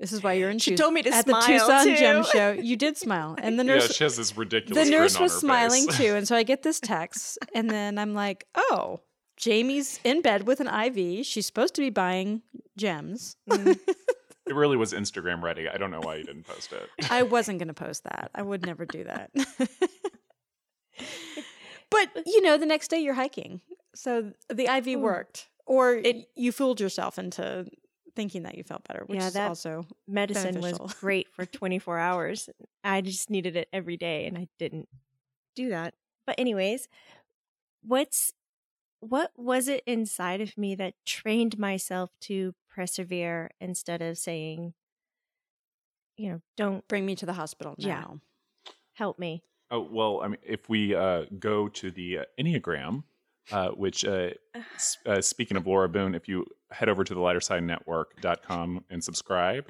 This 0.00 0.12
is 0.12 0.22
why 0.22 0.34
you're 0.34 0.50
in 0.50 0.58
She 0.58 0.72
Tuc- 0.72 0.76
told 0.78 0.94
me 0.94 1.02
to 1.02 1.08
smile. 1.10 1.18
at 1.18 1.24
smile, 1.26 1.40
the 1.40 1.46
Tucson 1.58 1.84
too. 1.84 1.96
Gem 1.96 2.24
show. 2.32 2.52
You 2.52 2.76
did 2.76 2.96
smile, 2.96 3.34
and 3.38 3.58
the 3.58 3.64
nurse. 3.64 3.82
yeah 3.82 3.86
nurse 3.88 3.96
she 3.96 4.04
has 4.04 4.16
this 4.16 4.36
ridiculous 4.36 4.84
the 4.84 4.90
nurse 4.90 5.16
on 5.16 5.22
was 5.24 5.32
her 5.32 5.38
smiling 5.40 5.86
face. 5.88 5.96
too, 5.98 6.14
and 6.14 6.26
so 6.28 6.36
I 6.36 6.42
get 6.44 6.62
this 6.62 6.78
text, 6.80 7.38
and 7.54 7.68
then 7.70 7.98
I'm 7.98 8.14
like, 8.14 8.46
oh. 8.56 9.00
Jamie's 9.36 10.00
in 10.02 10.20
bed 10.20 10.48
with 10.48 10.58
an 10.58 10.66
IV. 10.66 11.24
She's 11.24 11.46
supposed 11.46 11.72
to 11.76 11.80
be 11.80 11.90
buying 11.90 12.42
gems. 12.76 13.36
mm, 13.48 13.78
it 14.46 14.52
really 14.54 14.76
was 14.76 14.92
instagram 14.92 15.42
ready 15.44 15.68
i 15.68 15.76
don't 15.76 15.92
know 15.92 16.00
why 16.00 16.16
you 16.16 16.24
didn't 16.24 16.42
post 16.44 16.72
it 16.72 16.88
I 17.10 17.22
wasn't 17.22 17.58
going 17.60 17.68
to 17.68 17.74
post 17.74 18.02
that. 18.02 18.32
I 18.34 18.42
would 18.42 18.66
never 18.66 18.84
do 18.84 19.04
that. 19.04 19.30
but, 21.90 22.08
you 22.26 22.42
know, 22.42 22.56
the 22.58 22.66
next 22.66 22.88
day 22.88 22.98
you're 22.98 23.14
hiking. 23.14 23.60
So 23.94 24.32
the 24.48 24.64
IV 24.64 24.84
Hmm. 24.96 25.00
worked. 25.02 25.48
Or 25.66 26.00
you 26.34 26.50
fooled 26.50 26.80
yourself 26.80 27.18
into 27.18 27.66
thinking 28.18 28.42
that 28.42 28.56
you 28.58 28.64
felt 28.64 28.82
better, 28.88 29.04
which 29.06 29.20
Yeah, 29.20 29.28
is 29.28 29.34
that- 29.34 29.48
also 29.48 29.86
Medicine 30.08 30.54
Beneficial. 30.54 30.86
was 30.86 30.94
great 30.94 31.28
for 31.32 31.46
24 31.60 31.98
hours. 31.98 32.48
I 32.82 33.00
just 33.00 33.30
needed 33.30 33.54
it 33.56 33.68
every 33.72 33.96
day 33.96 34.26
and 34.26 34.36
I 34.36 34.48
didn't 34.58 34.88
do 35.54 35.68
that. 35.70 35.94
But 36.26 36.34
anyways, 36.38 36.88
what's 37.82 38.32
what 39.00 39.30
was 39.36 39.68
it 39.68 39.84
inside 39.86 40.40
of 40.40 40.58
me 40.58 40.74
that 40.74 40.94
trained 41.06 41.56
myself 41.58 42.10
to 42.22 42.54
persevere 42.74 43.52
instead 43.60 44.02
of 44.02 44.18
saying 44.18 44.74
you 46.16 46.28
know, 46.32 46.40
don't 46.56 46.86
bring 46.88 47.06
me 47.06 47.14
to 47.14 47.24
the 47.26 47.34
hospital 47.34 47.76
Yeah. 47.78 48.00
now. 48.00 48.20
help 48.94 49.20
me. 49.20 49.44
Oh 49.70 49.80
well, 49.88 50.20
I 50.24 50.26
mean, 50.28 50.40
if 50.42 50.68
we 50.68 50.92
uh, 50.96 51.26
go 51.38 51.68
to 51.68 51.90
the 51.92 52.18
uh, 52.18 52.24
Enneagram, 52.40 53.04
uh, 53.52 53.68
which 53.70 54.04
uh, 54.04 54.30
uh, 55.06 55.20
speaking 55.20 55.56
of 55.56 55.66
Laura 55.66 55.88
Boone, 55.88 56.14
if 56.14 56.28
you 56.28 56.46
head 56.70 56.88
over 56.88 57.04
to 57.04 57.14
the 57.14 57.20
lightersidenetwork.com 57.20 58.84
and 58.90 59.02
subscribe, 59.02 59.66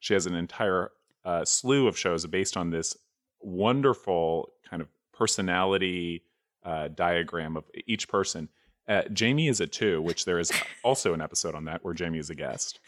she 0.00 0.14
has 0.14 0.26
an 0.26 0.34
entire 0.34 0.90
uh, 1.24 1.44
slew 1.44 1.86
of 1.86 1.96
shows 1.96 2.26
based 2.26 2.56
on 2.56 2.70
this 2.70 2.96
wonderful 3.40 4.52
kind 4.68 4.82
of 4.82 4.88
personality 5.12 6.22
uh, 6.64 6.88
diagram 6.88 7.56
of 7.56 7.64
each 7.86 8.08
person. 8.08 8.48
Uh, 8.88 9.02
Jamie 9.12 9.48
is 9.48 9.60
a 9.60 9.66
two, 9.66 10.02
which 10.02 10.24
there 10.24 10.38
is 10.38 10.50
also 10.84 11.14
an 11.14 11.20
episode 11.20 11.54
on 11.54 11.64
that 11.66 11.84
where 11.84 11.94
Jamie 11.94 12.18
is 12.18 12.30
a 12.30 12.34
guest. 12.34 12.80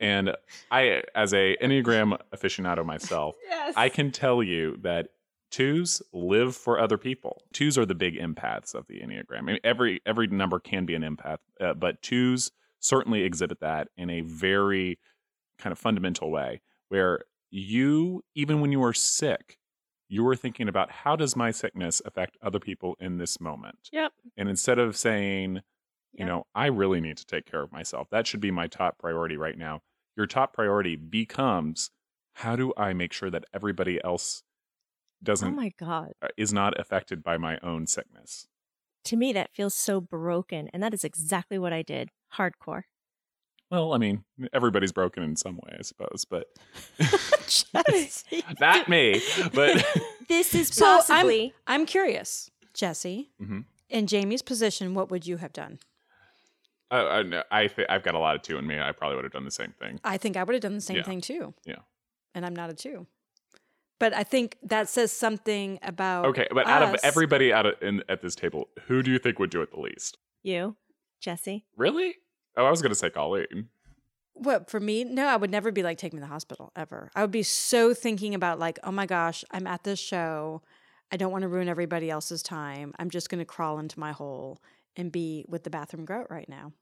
And 0.00 0.34
I, 0.70 1.02
as 1.14 1.32
a 1.32 1.56
Enneagram 1.62 2.18
aficionado 2.34 2.84
myself, 2.84 3.36
Yes. 3.48 3.74
I 3.76 3.88
can 3.88 4.10
tell 4.10 4.42
you 4.42 4.78
that 4.82 5.08
twos 5.52 6.02
live 6.12 6.56
for 6.56 6.80
other 6.80 6.98
people. 6.98 7.42
Twos 7.52 7.78
are 7.78 7.86
the 7.86 7.94
big 7.94 8.16
empaths 8.18 8.74
of 8.74 8.86
the 8.88 9.00
Enneagram. 9.00 9.38
I 9.38 9.40
mean, 9.42 9.58
every 9.62 10.00
every 10.04 10.26
number 10.26 10.58
can 10.58 10.84
be 10.86 10.94
an 10.96 11.02
empath, 11.02 11.38
uh, 11.60 11.74
but 11.74 12.02
twos 12.02 12.50
certainly 12.80 13.22
exhibit 13.22 13.60
that 13.60 13.88
in 13.96 14.10
a 14.10 14.22
very 14.22 14.98
kind 15.58 15.70
of 15.72 15.78
fundamental 15.78 16.30
way, 16.32 16.60
where 16.88 17.20
you, 17.50 18.24
even 18.34 18.60
when 18.60 18.72
you 18.72 18.82
are 18.82 18.92
sick, 18.94 19.58
you 20.08 20.26
are 20.26 20.34
thinking 20.34 20.68
about 20.68 20.90
how 20.90 21.14
does 21.14 21.36
my 21.36 21.50
sickness 21.52 22.02
affect 22.04 22.36
other 22.42 22.58
people 22.58 22.96
in 22.98 23.18
this 23.18 23.40
moment. 23.40 23.88
Yep. 23.92 24.12
And 24.36 24.48
instead 24.48 24.78
of 24.78 24.96
saying, 24.96 25.56
you 26.12 26.20
Yep. 26.20 26.28
know, 26.28 26.46
I 26.54 26.66
really 26.66 27.00
need 27.00 27.18
to 27.18 27.26
take 27.26 27.46
care 27.46 27.62
of 27.62 27.70
myself, 27.70 28.08
that 28.10 28.26
should 28.26 28.40
be 28.40 28.50
my 28.50 28.66
top 28.66 28.98
priority 28.98 29.36
right 29.36 29.56
now. 29.56 29.82
Your 30.16 30.26
top 30.26 30.52
priority 30.52 30.96
becomes 30.96 31.90
how 32.34 32.56
do 32.56 32.72
I 32.76 32.92
make 32.94 33.12
sure 33.12 33.30
that 33.30 33.44
everybody 33.54 34.02
else 34.02 34.42
Oh 35.22 35.24
doesn't 35.24 35.48
Oh 35.48 35.56
my 35.56 35.70
god. 35.78 36.12
uh, 36.20 36.28
is 36.36 36.52
not 36.52 36.78
affected 36.80 37.22
by 37.22 37.36
my 37.36 37.58
own 37.62 37.86
sickness. 37.86 38.48
To 39.04 39.16
me 39.16 39.32
that 39.32 39.50
feels 39.54 39.74
so 39.74 40.00
broken 40.00 40.68
and 40.72 40.82
that 40.82 40.94
is 40.94 41.04
exactly 41.04 41.58
what 41.58 41.72
I 41.72 41.82
did. 41.82 42.10
Hardcore. 42.34 42.82
Well, 43.70 43.94
I 43.94 43.98
mean, 43.98 44.24
everybody's 44.52 44.92
broken 44.92 45.22
in 45.22 45.34
some 45.36 45.56
way, 45.56 45.76
I 45.78 45.82
suppose, 45.82 46.26
but 46.28 46.46
Jesse. 47.48 48.44
not 48.60 48.88
me. 48.88 49.20
But 49.54 49.84
This 50.28 50.54
is 50.54 50.68
So 50.68 51.00
I'm- 51.08 51.50
I'm 51.66 51.86
curious, 51.86 52.50
Jesse. 52.74 53.30
Mhm. 53.40 53.64
In 53.88 54.06
Jamie's 54.06 54.42
position, 54.42 54.94
what 54.94 55.10
would 55.10 55.26
you 55.26 55.36
have 55.38 55.52
done? 55.52 55.78
uh, 56.90 57.06
I, 57.08 57.22
no, 57.22 57.42
I 57.50 57.66
th- 57.68 57.86
I've 57.90 58.02
got 58.02 58.14
a 58.14 58.18
lot 58.18 58.36
of 58.36 58.42
two 58.42 58.56
in 58.58 58.66
me. 58.66 58.78
I 58.78 58.92
probably 58.92 59.16
would 59.16 59.24
have 59.24 59.32
done 59.32 59.44
the 59.44 59.50
same 59.50 59.72
thing. 59.78 60.00
I 60.04 60.16
think 60.18 60.36
I 60.36 60.42
would 60.44 60.52
have 60.54 60.62
done 60.62 60.74
the 60.74 60.80
same 60.80 60.98
Yeah. 60.98 61.02
thing 61.04 61.20
too. 61.20 61.54
Yeah. 61.64 61.76
And 62.34 62.44
I'm 62.46 62.54
not 62.56 62.70
a 62.70 62.74
two. 62.74 63.06
But 64.02 64.16
I 64.16 64.24
think 64.24 64.58
that 64.64 64.88
says 64.88 65.12
something 65.12 65.78
about 65.80 66.24
Okay, 66.24 66.48
but 66.52 66.66
out 66.66 66.82
of 66.82 66.96
everybody 67.04 67.52
out 67.52 67.66
of, 67.66 67.74
in, 67.80 68.02
at 68.08 68.20
this 68.20 68.34
table, 68.34 68.68
who 68.88 69.00
do 69.00 69.12
you 69.12 69.18
think 69.20 69.38
would 69.38 69.50
do 69.50 69.62
it 69.62 69.70
the 69.70 69.78
least? 69.78 70.18
you, 70.42 70.74
Jesse. 71.20 71.66
Really? 71.76 72.16
Oh, 72.56 72.64
I 72.64 72.70
was 72.70 72.82
going 72.82 72.90
to 72.90 72.98
say 72.98 73.10
Colleen. 73.10 73.68
What 74.32 74.68
for 74.68 74.80
me? 74.80 75.04
No, 75.04 75.28
I 75.28 75.36
would 75.36 75.52
never 75.52 75.70
be 75.70 75.84
like 75.84 75.98
take 75.98 76.12
me 76.12 76.16
to 76.16 76.22
the 76.22 76.26
hospital 76.26 76.72
ever. 76.74 77.12
I 77.14 77.22
would 77.22 77.30
be 77.30 77.44
so 77.44 77.94
thinking 77.94 78.34
about 78.34 78.58
like, 78.58 78.80
oh 78.82 78.90
my 78.90 79.06
gosh, 79.06 79.44
I'm 79.52 79.68
at 79.68 79.84
this 79.84 80.00
show. 80.00 80.62
I 81.12 81.16
don't 81.16 81.30
want 81.30 81.42
to 81.42 81.48
ruin 81.48 81.68
everybody 81.68 82.10
else's 82.10 82.42
time. 82.42 82.92
I'm 82.98 83.08
just 83.08 83.30
going 83.30 83.38
to 83.38 83.44
crawl 83.44 83.78
into 83.78 84.00
my 84.00 84.10
hole 84.10 84.60
and 84.96 85.12
be 85.12 85.44
with 85.46 85.62
the 85.62 85.70
bathroom 85.70 86.06
grout 86.06 86.28
right 86.28 86.48
now. 86.48 86.72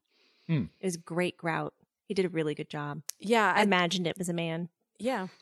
Hmm. 0.47 0.65
It 0.81 0.87
was 0.87 0.97
great 0.97 1.37
grout. 1.37 1.75
He 2.07 2.15
did 2.15 2.25
a 2.25 2.31
really 2.31 2.55
good 2.55 2.71
job. 2.71 3.03
Yeah, 3.19 3.53
I 3.55 3.61
I, 3.61 3.63
imagined 3.65 4.07
it 4.07 4.17
was 4.17 4.31
a 4.31 4.33
man. 4.33 4.71
yeah. 4.99 5.27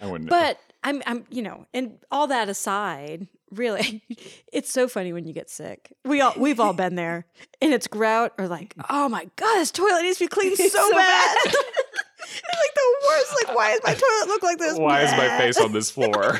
I 0.00 0.06
wouldn't. 0.06 0.30
But 0.30 0.58
I'm, 0.82 1.02
I'm, 1.06 1.24
you 1.30 1.42
know, 1.42 1.66
and 1.72 1.98
all 2.10 2.26
that 2.26 2.48
aside, 2.48 3.26
really, 3.50 4.02
it's 4.52 4.70
so 4.70 4.88
funny 4.88 5.12
when 5.12 5.26
you 5.26 5.32
get 5.32 5.48
sick. 5.50 5.92
We 6.04 6.20
all, 6.20 6.34
we've 6.36 6.60
all 6.60 6.72
been 6.72 6.94
there, 6.94 7.26
and 7.62 7.72
it's 7.72 7.86
grout 7.86 8.32
or 8.38 8.48
like, 8.48 8.74
oh 8.90 9.08
my 9.08 9.28
god, 9.36 9.56
this 9.56 9.70
toilet 9.70 10.02
needs 10.02 10.18
to 10.18 10.24
be 10.24 10.28
cleaned 10.28 10.56
so, 10.56 10.68
So 10.68 10.90
bad. 10.92 11.36
bad. 11.44 11.54
it's 11.54 12.42
like 12.42 12.74
the 12.74 12.96
worst. 13.08 13.34
Like, 13.46 13.56
why 13.56 13.70
does 13.72 13.80
my 13.84 13.94
toilet 13.94 14.28
look 14.28 14.42
like 14.42 14.58
this? 14.58 14.78
Why 14.78 15.02
is 15.02 15.12
my 15.12 15.38
face 15.38 15.58
on 15.58 15.72
this 15.72 15.90
floor? 15.90 16.38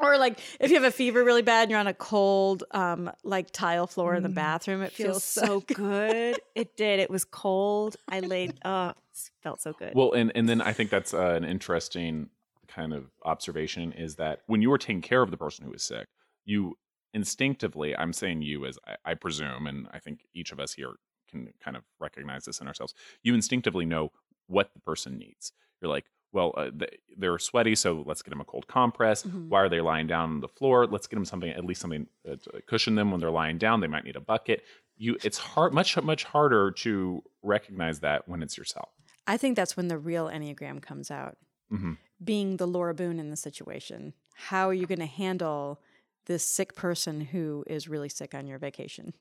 Or 0.00 0.16
like 0.18 0.38
if 0.60 0.70
you 0.70 0.76
have 0.76 0.84
a 0.84 0.90
fever 0.90 1.24
really 1.24 1.42
bad 1.42 1.62
and 1.62 1.70
you're 1.70 1.80
on 1.80 1.86
a 1.86 1.94
cold 1.94 2.64
um 2.72 3.10
like 3.24 3.50
tile 3.50 3.86
floor 3.86 4.14
in 4.14 4.22
the 4.22 4.28
bathroom, 4.28 4.82
it 4.82 4.92
feels, 4.92 5.24
Feels 5.24 5.24
so 5.24 5.60
good. 5.74 6.38
It 6.54 6.76
did. 6.76 7.00
It 7.00 7.10
was 7.10 7.24
cold. 7.24 7.96
I 8.08 8.20
laid. 8.20 8.54
Oh, 8.64 8.90
it 8.90 8.96
felt 9.42 9.60
so 9.60 9.72
good. 9.72 9.92
well, 9.94 10.12
and 10.12 10.30
and 10.34 10.48
then 10.48 10.60
I 10.60 10.72
think 10.72 10.90
that's 10.90 11.12
uh, 11.12 11.32
an 11.34 11.44
interesting 11.44 12.30
kind 12.68 12.92
of 12.92 13.06
observation 13.24 13.92
is 13.92 14.16
that 14.16 14.40
when 14.46 14.62
you 14.62 14.70
are 14.72 14.78
taking 14.78 15.00
care 15.00 15.22
of 15.22 15.30
the 15.30 15.36
person 15.36 15.64
who 15.64 15.72
is 15.72 15.82
sick, 15.82 16.06
you 16.44 16.76
instinctively, 17.14 17.96
I'm 17.96 18.12
saying 18.12 18.42
you 18.42 18.64
as 18.66 18.78
I, 18.86 19.12
I 19.12 19.14
presume, 19.14 19.66
and 19.66 19.88
I 19.92 19.98
think 19.98 20.20
each 20.34 20.52
of 20.52 20.60
us 20.60 20.74
here 20.74 20.92
can 21.30 21.48
kind 21.62 21.76
of 21.76 21.82
recognize 21.98 22.44
this 22.44 22.60
in 22.60 22.68
ourselves. 22.68 22.94
You 23.22 23.34
instinctively 23.34 23.84
know 23.84 24.12
what 24.46 24.72
the 24.74 24.80
person 24.80 25.18
needs. 25.18 25.52
You're 25.80 25.90
like, 25.90 26.06
well, 26.32 26.52
uh, 26.56 26.70
they, 26.74 26.88
they're 27.16 27.38
sweaty, 27.38 27.74
so 27.74 28.02
let's 28.06 28.22
get 28.22 28.30
them 28.30 28.40
a 28.40 28.44
cold 28.44 28.66
compress. 28.68 29.22
Mhm. 29.22 29.48
Why 29.48 29.60
are 29.60 29.68
they 29.68 29.80
lying 29.80 30.06
down 30.06 30.30
on 30.30 30.40
the 30.40 30.48
floor? 30.48 30.86
Let's 30.86 31.06
get 31.06 31.16
them 31.16 31.24
something, 31.24 31.50
at 31.50 31.64
least 31.64 31.80
something 31.80 32.06
uh, 32.30 32.36
to 32.36 32.62
cushion 32.66 32.94
them 32.96 33.10
when 33.10 33.20
they're 33.20 33.30
lying 33.30 33.58
down. 33.58 33.80
They 33.80 33.86
might 33.86 34.04
need 34.04 34.16
a 34.16 34.20
bucket. 34.20 34.62
You, 34.96 35.16
it's 35.24 35.38
hard, 35.38 35.72
much 35.72 35.96
much 36.02 36.24
harder 36.24 36.70
to 36.72 37.22
recognize 37.42 38.00
that 38.00 38.28
when 38.28 38.42
it's 38.42 38.58
yourself. 38.58 38.90
I 39.26 39.36
think 39.36 39.56
that's 39.56 39.76
when 39.76 39.88
the 39.88 39.98
real 39.98 40.26
Enneagram 40.28 40.82
comes 40.82 41.10
out. 41.10 41.36
hmm 41.70 41.92
Being 42.22 42.56
the 42.56 42.66
Laura 42.66 42.94
Boone 42.94 43.18
in 43.18 43.30
the 43.30 43.36
situation. 43.36 44.12
How 44.34 44.68
are 44.68 44.74
you 44.74 44.86
going 44.86 44.98
to 45.00 45.06
handle 45.06 45.80
this 46.26 46.44
sick 46.44 46.74
person 46.74 47.20
who 47.20 47.64
is 47.66 47.88
really 47.88 48.08
sick 48.08 48.34
on 48.34 48.46
your 48.46 48.58
vacation? 48.58 49.14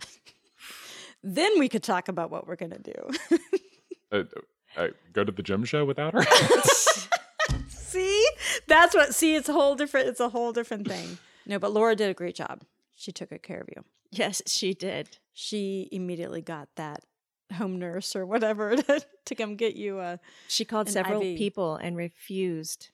then 1.22 1.58
we 1.58 1.68
could 1.68 1.82
talk 1.82 2.08
about 2.08 2.30
what 2.30 2.46
we're 2.46 2.56
going 2.56 2.72
to 2.72 2.78
do. 2.78 3.38
Uh, 4.10 4.24
uh, 4.76 4.88
go 5.12 5.24
to 5.24 5.32
the 5.32 5.42
gym 5.42 5.64
show 5.64 5.84
without 5.84 6.14
her. 6.14 6.22
see? 7.68 8.26
That's 8.66 8.94
what 8.94 9.14
see 9.14 9.34
it's 9.34 9.48
a 9.48 9.52
whole 9.52 9.74
different 9.74 10.08
it's 10.08 10.20
a 10.20 10.28
whole 10.30 10.52
different 10.52 10.86
thing. 10.88 11.18
No, 11.46 11.58
but 11.58 11.72
Laura 11.72 11.96
did 11.96 12.08
a 12.10 12.14
great 12.14 12.34
job. 12.34 12.62
She 12.96 13.12
took 13.12 13.30
good 13.30 13.42
care 13.42 13.60
of 13.60 13.68
you. 13.74 13.84
yes, 14.10 14.42
she 14.46 14.74
did. 14.74 15.18
She 15.32 15.88
immediately 15.90 16.40
got 16.42 16.68
that 16.76 17.00
home 17.54 17.78
nurse 17.78 18.14
or 18.14 18.24
whatever 18.24 18.76
to, 18.76 19.04
to 19.26 19.34
come 19.34 19.56
get 19.56 19.74
you 19.76 19.98
a 20.00 20.20
She 20.48 20.64
called 20.64 20.86
An 20.88 20.92
several 20.92 21.22
IV. 21.22 21.36
people 21.36 21.76
and 21.76 21.96
refused, 21.96 22.90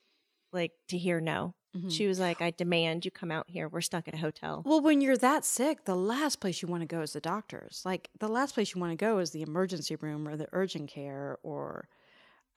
like, 0.51 0.71
to 0.89 0.97
hear 0.97 1.19
no. 1.21 1.53
Mhm. 1.75 1.91
She 1.91 2.07
was 2.07 2.19
like, 2.19 2.41
"I 2.41 2.49
demand 2.51 3.05
you 3.05 3.11
come 3.11 3.29
out 3.31 3.49
here. 3.49 3.67
We're 3.69 3.81
stuck 3.81 4.07
at 4.07 4.13
a 4.15 4.17
hotel." 4.17 4.63
Well, 4.65 4.81
when 4.81 5.01
you're 5.01 5.17
that 5.17 5.45
sick, 5.45 5.85
the 5.85 5.95
last 5.95 6.39
place 6.39 6.61
you 6.61 6.67
want 6.67 6.81
to 6.81 6.87
go 6.87 7.01
is 7.01 7.13
the 7.13 7.21
doctor's. 7.21 7.83
Like 7.85 8.09
the 8.19 8.27
last 8.27 8.53
place 8.55 8.73
you 8.73 8.81
want 8.81 8.91
to 8.91 8.95
go 9.05 9.19
is 9.19 9.31
the 9.31 9.41
emergency 9.43 9.95
room 9.95 10.27
or 10.27 10.35
the 10.35 10.47
urgent 10.51 10.89
care 10.89 11.37
or 11.43 11.87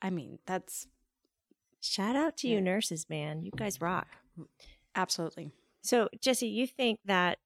I 0.01 0.09
mean, 0.09 0.39
that's 0.45 0.87
Shout 1.79 2.15
out 2.15 2.37
to 2.37 2.47
you, 2.47 2.61
nurses, 2.61 3.09
man. 3.09 3.43
You 3.43 3.51
guys 3.55 3.79
rock. 3.81 4.07
absolutely. 4.95 5.51
So, 5.81 6.07
Jesse, 6.21 6.47
you 6.47 6.65
think 6.65 6.99
that 7.05 7.39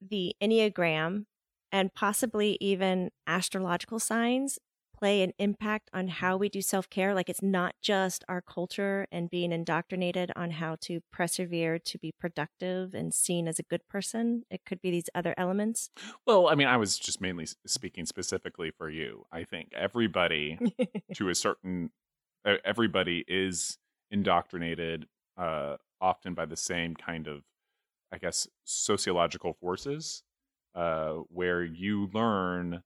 the 0.00 0.36
Enneagram 0.40 1.26
and 1.72 1.92
possibly 1.94 2.56
even 2.60 3.10
astrological 3.26 3.98
signs 3.98 4.58
play 5.02 5.22
an 5.22 5.32
impact 5.40 5.90
on 5.92 6.06
how 6.06 6.36
we 6.36 6.48
do 6.48 6.62
self 6.62 6.88
care? 6.88 7.12
Like, 7.12 7.28
it's 7.28 7.42
not 7.42 7.74
just 7.82 8.22
our 8.28 8.40
culture 8.40 9.08
and 9.10 9.28
being 9.28 9.50
indoctrinated 9.50 10.30
on 10.36 10.52
how 10.52 10.76
to 10.82 11.00
persevere 11.12 11.80
to 11.80 11.98
be 11.98 12.12
productive 12.20 12.94
and 12.94 13.12
seen 13.12 13.48
as 13.48 13.58
a 13.58 13.64
good 13.64 13.88
person. 13.88 14.44
It 14.48 14.64
could 14.64 14.80
be 14.80 14.92
these 14.92 15.10
other 15.12 15.34
elements. 15.36 15.90
well, 16.24 16.46
I 16.48 16.54
mean, 16.54 16.68
I 16.68 16.76
was 16.76 17.00
just 17.00 17.20
mainly 17.20 17.48
speaking 17.66 18.06
specifically 18.06 18.70
for 18.70 18.88
you. 18.88 19.26
I 19.32 19.42
think 19.42 19.72
everybody, 19.74 20.56
to 21.16 21.28
a 21.28 21.34
certain, 21.34 21.90
everybody 22.64 23.24
is 23.26 23.78
indoctrinated 24.12 25.08
uh, 25.36 25.78
often 26.00 26.34
by 26.34 26.46
the 26.46 26.56
same 26.56 26.94
kind 26.94 27.26
of, 27.26 27.42
I 28.12 28.18
guess, 28.18 28.46
sociological 28.62 29.52
forces, 29.54 30.22
uh, 30.76 31.14
where 31.28 31.64
you 31.64 32.08
learn, 32.14 32.84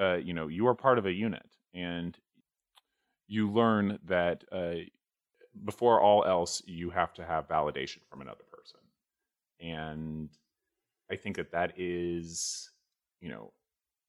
uh, 0.00 0.16
you 0.16 0.32
know, 0.32 0.48
you 0.48 0.66
are 0.66 0.74
part 0.74 0.98
of 0.98 1.06
a 1.06 1.12
unit, 1.12 1.48
and 1.74 2.16
you 3.26 3.50
learn 3.50 3.98
that 4.06 4.44
uh, 4.50 4.74
before 5.64 6.00
all 6.00 6.24
else, 6.24 6.62
you 6.66 6.90
have 6.90 7.12
to 7.14 7.24
have 7.24 7.48
validation 7.48 7.98
from 8.08 8.20
another 8.20 8.44
person, 8.50 8.80
and 9.60 10.30
I 11.10 11.16
think 11.16 11.36
that 11.36 11.52
that 11.52 11.74
is, 11.76 12.70
you 13.20 13.28
know, 13.28 13.52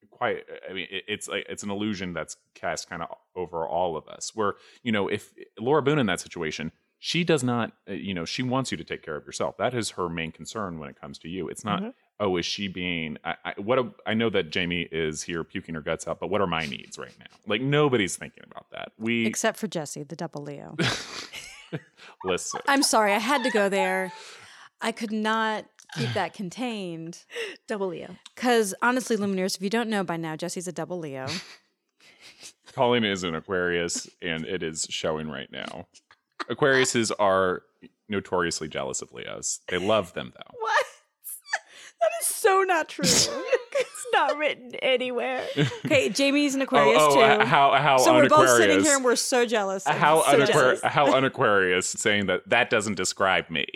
quite 0.09 0.43
i 0.69 0.73
mean 0.73 0.87
it, 0.89 1.03
it's 1.07 1.27
like 1.27 1.45
it's 1.47 1.63
an 1.63 1.69
illusion 1.69 2.13
that's 2.13 2.35
cast 2.55 2.89
kind 2.89 3.03
of 3.03 3.09
over 3.35 3.67
all 3.67 3.95
of 3.95 4.07
us 4.07 4.31
where 4.33 4.55
you 4.83 4.91
know 4.91 5.07
if 5.07 5.33
laura 5.59 5.81
boone 5.81 5.99
in 5.99 6.07
that 6.07 6.19
situation 6.19 6.71
she 7.03 7.23
does 7.23 7.43
not 7.43 7.71
uh, 7.89 7.93
you 7.93 8.13
know 8.13 8.25
she 8.25 8.43
wants 8.43 8.69
you 8.71 8.77
to 8.77 8.83
take 8.83 9.01
care 9.03 9.15
of 9.15 9.25
yourself 9.25 9.57
that 9.57 9.73
is 9.73 9.89
her 9.91 10.07
main 10.07 10.31
concern 10.31 10.77
when 10.79 10.87
it 10.87 11.01
comes 11.01 11.17
to 11.17 11.27
you 11.27 11.47
it's 11.49 11.65
not 11.65 11.81
Mhm. 11.81 11.93
oh 12.19 12.37
is 12.37 12.45
she 12.45 12.67
being 12.67 13.17
I, 13.25 13.35
I 13.43 13.53
what 13.57 13.79
a, 13.79 13.89
i 14.05 14.13
know 14.13 14.29
that 14.29 14.51
jamie 14.51 14.87
is 14.91 15.23
here 15.23 15.43
puking 15.43 15.73
her 15.75 15.81
guts 15.81 16.07
out 16.07 16.19
but 16.19 16.29
what 16.29 16.41
are 16.41 16.47
my 16.47 16.65
needs 16.67 16.99
right 16.99 17.17
now 17.19 17.25
like 17.47 17.61
nobody's 17.61 18.15
thinking 18.17 18.43
about 18.49 18.67
that 18.71 18.91
we 18.99 19.25
Except 19.25 19.57
for 19.57 19.67
Jesse, 19.67 20.03
the 20.03 20.15
double 20.15 20.43
Leo. 20.43 20.77
listen 22.23 22.61
I'm 22.67 22.83
sorry, 22.83 23.13
I 23.13 23.19
had 23.19 23.43
to 23.43 23.49
go 23.49 23.67
there. 23.69 24.11
I 24.81 24.91
could 24.91 25.11
not 25.11 25.65
keep 25.95 26.11
that 26.13 26.33
contained. 26.33 27.23
Double 27.67 27.87
Leo. 27.87 28.15
Because 28.35 28.73
honestly, 28.81 29.15
Lumineers, 29.15 29.55
if 29.55 29.61
you 29.61 29.69
don't 29.69 29.89
know 29.89 30.03
by 30.03 30.17
now, 30.17 30.35
Jesse's 30.35 30.67
a 30.67 30.71
double 30.71 30.97
Leo. 30.99 31.27
Colleen 32.73 33.03
is 33.03 33.23
an 33.23 33.35
Aquarius, 33.35 34.09
and 34.21 34.45
it 34.45 34.63
is 34.63 34.87
showing 34.89 35.29
right 35.29 35.51
now. 35.51 35.87
Aquariuses 36.49 37.11
are 37.19 37.63
notoriously 38.09 38.67
jealous 38.67 39.01
of 39.01 39.13
Leos. 39.13 39.59
They 39.67 39.77
love 39.77 40.13
them 40.13 40.33
though. 40.35 40.55
What? 40.59 40.85
that 42.01 42.09
is 42.21 42.27
so 42.27 42.63
not 42.63 42.89
true. 42.89 43.03
it's 43.05 44.07
not 44.11 44.37
written 44.37 44.73
anywhere. 44.81 45.43
Okay, 45.85 46.09
Jamie's 46.09 46.55
an 46.55 46.61
Aquarius 46.61 46.97
oh, 46.99 47.11
oh, 47.11 47.13
too. 47.13 47.21
uh, 47.21 47.45
how 47.45 47.73
how 47.73 47.97
so 47.97 48.15
we're 48.15 48.27
both 48.27 48.49
sitting 48.49 48.83
here 48.83 48.95
and 48.95 49.05
we're 49.05 49.15
so 49.15 49.45
jealous. 49.45 49.85
uh, 49.85 49.93
how 49.93 50.23
so 50.23 50.39
unaquar- 50.39 50.47
jealous. 50.47 50.81
how 50.83 51.13
un-Aquarius 51.15 51.87
saying 51.87 52.25
that 52.25 52.47
that 52.49 52.71
doesn't 52.71 52.95
describe 52.95 53.49
me. 53.51 53.67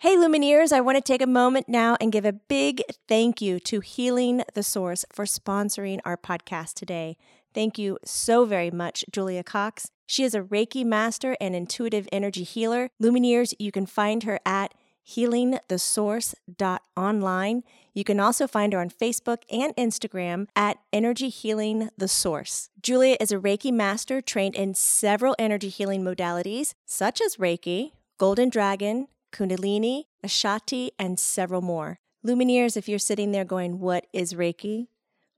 Hey, 0.00 0.14
Lumineers, 0.14 0.70
I 0.70 0.80
want 0.80 0.96
to 0.96 1.02
take 1.02 1.20
a 1.20 1.26
moment 1.26 1.68
now 1.68 1.96
and 2.00 2.12
give 2.12 2.24
a 2.24 2.32
big 2.32 2.82
thank 3.08 3.42
you 3.42 3.58
to 3.60 3.80
Healing 3.80 4.44
the 4.54 4.62
Source 4.62 5.04
for 5.12 5.24
sponsoring 5.24 5.98
our 6.04 6.16
podcast 6.16 6.74
today. 6.74 7.16
Thank 7.58 7.74
you 7.76 7.98
so 8.04 8.44
very 8.44 8.70
much, 8.70 9.04
Julia 9.10 9.42
Cox. 9.42 9.90
She 10.06 10.22
is 10.22 10.32
a 10.32 10.42
Reiki 10.42 10.84
master 10.84 11.36
and 11.40 11.56
intuitive 11.56 12.08
energy 12.12 12.44
healer. 12.44 12.88
Lumineers, 13.02 13.52
you 13.58 13.72
can 13.72 13.84
find 13.84 14.22
her 14.22 14.38
at 14.46 14.74
healingthesource.online. 15.04 17.64
You 17.94 18.04
can 18.04 18.20
also 18.20 18.46
find 18.46 18.72
her 18.72 18.78
on 18.78 18.90
Facebook 18.90 19.38
and 19.50 19.74
Instagram 19.74 20.46
at 20.54 20.78
Energy 20.92 21.30
Healing 21.30 21.90
the 21.98 22.06
Source. 22.06 22.70
Julia 22.80 23.16
is 23.18 23.32
a 23.32 23.38
Reiki 23.38 23.72
master 23.72 24.20
trained 24.20 24.54
in 24.54 24.74
several 24.74 25.34
energy 25.36 25.68
healing 25.68 26.04
modalities, 26.04 26.74
such 26.86 27.20
as 27.20 27.38
Reiki, 27.38 27.90
Golden 28.18 28.50
Dragon, 28.50 29.08
Kundalini, 29.32 30.04
Ashati, 30.24 30.90
and 30.96 31.18
several 31.18 31.62
more. 31.62 31.98
Lumineers, 32.24 32.76
if 32.76 32.88
you're 32.88 33.00
sitting 33.00 33.32
there 33.32 33.44
going, 33.44 33.80
What 33.80 34.06
is 34.12 34.34
Reiki? 34.34 34.86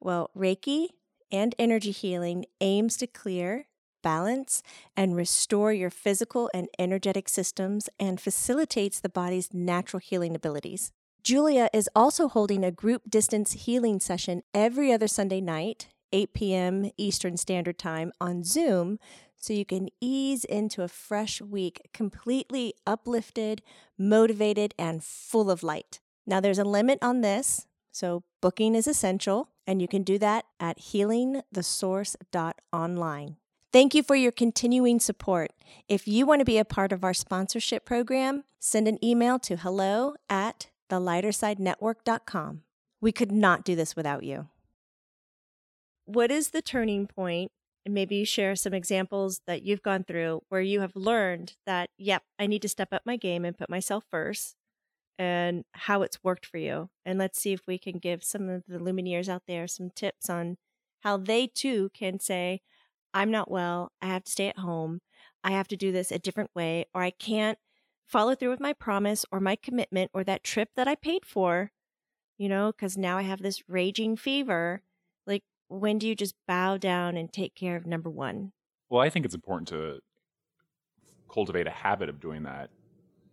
Well, 0.01 0.29
Reiki 0.37 0.89
and 1.33 1.55
energy 1.59 1.91
healing 1.91 2.47
aims 2.61 2.97
to 2.99 3.07
clear, 3.07 3.67
balance, 4.03 4.63
and 4.97 5.17
restore 5.17 5.73
your 5.73 5.91
physical 5.91 6.51
and 6.55 6.69
energetic 6.79 7.29
systems 7.29 7.89
and 7.99 8.21
facilitates 8.21 9.01
the 9.01 9.09
body's 9.09 9.53
natural 9.53 10.01
healing 10.01 10.35
abilities. 10.35 10.93
Julia 11.23 11.69
is 11.73 11.89
also 11.95 12.29
holding 12.29 12.65
a 12.65 12.73
group 12.73 13.03
distance 13.09 13.53
healing 13.53 14.01
session 14.01 14.43
every 14.55 14.93
other 14.93 15.07
Sunday 15.07 15.41
night, 15.41 15.89
8 16.13 16.33
p.m. 16.33 16.91
Eastern 16.97 17.37
Standard 17.37 17.79
Time 17.79 18.13
on 18.21 18.43
Zoom, 18.43 18.99
so 19.37 19.53
you 19.53 19.65
can 19.65 19.89
ease 20.01 20.45
into 20.45 20.83
a 20.83 20.89
fresh 20.89 21.41
week 21.41 21.89
completely 21.93 22.75
uplifted, 22.87 23.63
motivated, 23.99 24.75
and 24.79 25.05
full 25.05 25.51
of 25.51 25.63
light. 25.63 26.01
Now, 26.27 26.41
there's 26.41 26.59
a 26.59 26.65
limit 26.65 26.99
on 27.03 27.23
this, 27.23 27.67
so 27.93 28.23
booking 28.41 28.75
is 28.75 28.87
essential, 28.87 29.49
and 29.71 29.81
you 29.81 29.87
can 29.87 30.03
do 30.03 30.19
that 30.19 30.47
at 30.59 30.81
healingthesource.online. 30.81 33.37
Thank 33.73 33.95
you 33.95 34.03
for 34.03 34.17
your 34.17 34.33
continuing 34.33 34.99
support. 34.99 35.53
If 35.89 36.09
you 36.09 36.27
want 36.27 36.41
to 36.41 36.45
be 36.45 36.59
a 36.59 36.65
part 36.65 36.91
of 36.91 37.05
our 37.05 37.15
sponsorship 37.15 37.85
program, 37.85 38.43
send 38.59 38.89
an 38.89 38.99
email 39.05 39.39
to 39.39 39.55
hello 39.55 40.15
at 40.29 40.71
thelightersidenetwork.com. 40.91 42.63
We 43.01 43.13
could 43.13 43.31
not 43.31 43.65
do 43.65 43.77
this 43.77 43.95
without 43.95 44.25
you. 44.25 44.49
What 46.05 46.33
is 46.33 46.51
the 46.51 46.63
turning 46.63 47.07
point? 47.07 47.53
And 47.87 47.95
maybe 47.95 48.25
share 48.25 48.57
some 48.57 48.75
examples 48.75 49.41
that 49.47 49.63
you've 49.63 49.85
gone 49.85 50.03
through 50.03 50.43
where 50.49 50.61
you 50.61 50.81
have 50.81 50.97
learned 50.97 51.55
that, 51.65 51.91
yep, 51.97 52.25
I 52.41 52.49
need 52.49 52.63
to 52.63 52.69
step 52.69 52.93
up 52.93 53.03
my 53.07 53.17
game 53.17 53.45
and 53.45 53.57
put 53.57 53.71
myself 53.71 54.03
first 54.11 54.57
and 55.21 55.65
how 55.75 56.03
it's 56.03 56.25
worked 56.25 56.47
for 56.47 56.59
you. 56.59 56.91
And 57.05 57.19
let's 57.19 57.41
see 57.41 57.53
if 57.53 57.67
we 57.69 57.79
can 57.79 57.99
give 57.99 58.25
some 58.25 58.49
of 58.49 58.65
the 58.67 58.79
Lumineers 58.79 59.29
out 59.29 59.45
there 59.47 59.69
some 59.69 59.91
tips 59.91 60.31
on 60.31 60.57
how 61.01 61.19
they 61.19 61.47
too 61.47 61.91
can 61.95 62.21
say, 62.21 62.63
I'm 63.15 63.31
not 63.31 63.51
well. 63.51 63.93
I 64.03 64.07
have 64.09 64.25
to 64.25 64.33
stay 64.33 64.49
at 64.49 64.59
home. 64.59 65.01
I 65.45 65.53
have 65.53 65.69
to 65.69 65.77
do 65.77 65.93
this 65.93 66.13
a 66.13 66.19
different 66.19 66.51
way, 66.55 66.87
or 66.95 67.03
I 67.03 67.11
can't 67.11 67.59
follow 68.07 68.35
through 68.35 68.51
with 68.51 68.61
my 68.61 68.73
promise 68.73 69.27
or 69.33 69.41
my 69.41 69.57
commitment 69.57 70.11
or 70.15 70.25
that 70.25 70.45
trip 70.45 70.71
that 70.77 70.89
I 70.89 70.95
paid 70.97 71.27
for, 71.27 71.73
you 72.39 72.49
know, 72.49 72.73
because 72.73 72.99
now 72.99 73.19
I 73.19 73.23
have 73.23 73.43
this 73.43 73.69
raging 73.69 74.17
fever. 74.17 74.83
Like, 75.27 75.45
when 75.69 75.99
do 75.99 76.09
you 76.09 76.15
just 76.15 76.35
bow 76.49 76.79
down 76.79 77.17
and 77.17 77.33
take 77.33 77.55
care 77.55 77.77
of 77.77 77.87
number 77.87 78.11
one? 78.11 78.53
well, 78.89 79.01
I 79.01 79.11
think 79.11 79.25
it's 79.25 79.35
important 79.35 79.69
to 79.69 80.01
cultivate 81.29 81.67
a 81.67 81.71
habit 81.71 82.09
of 82.09 82.21
doing 82.21 82.43
that 82.43 82.71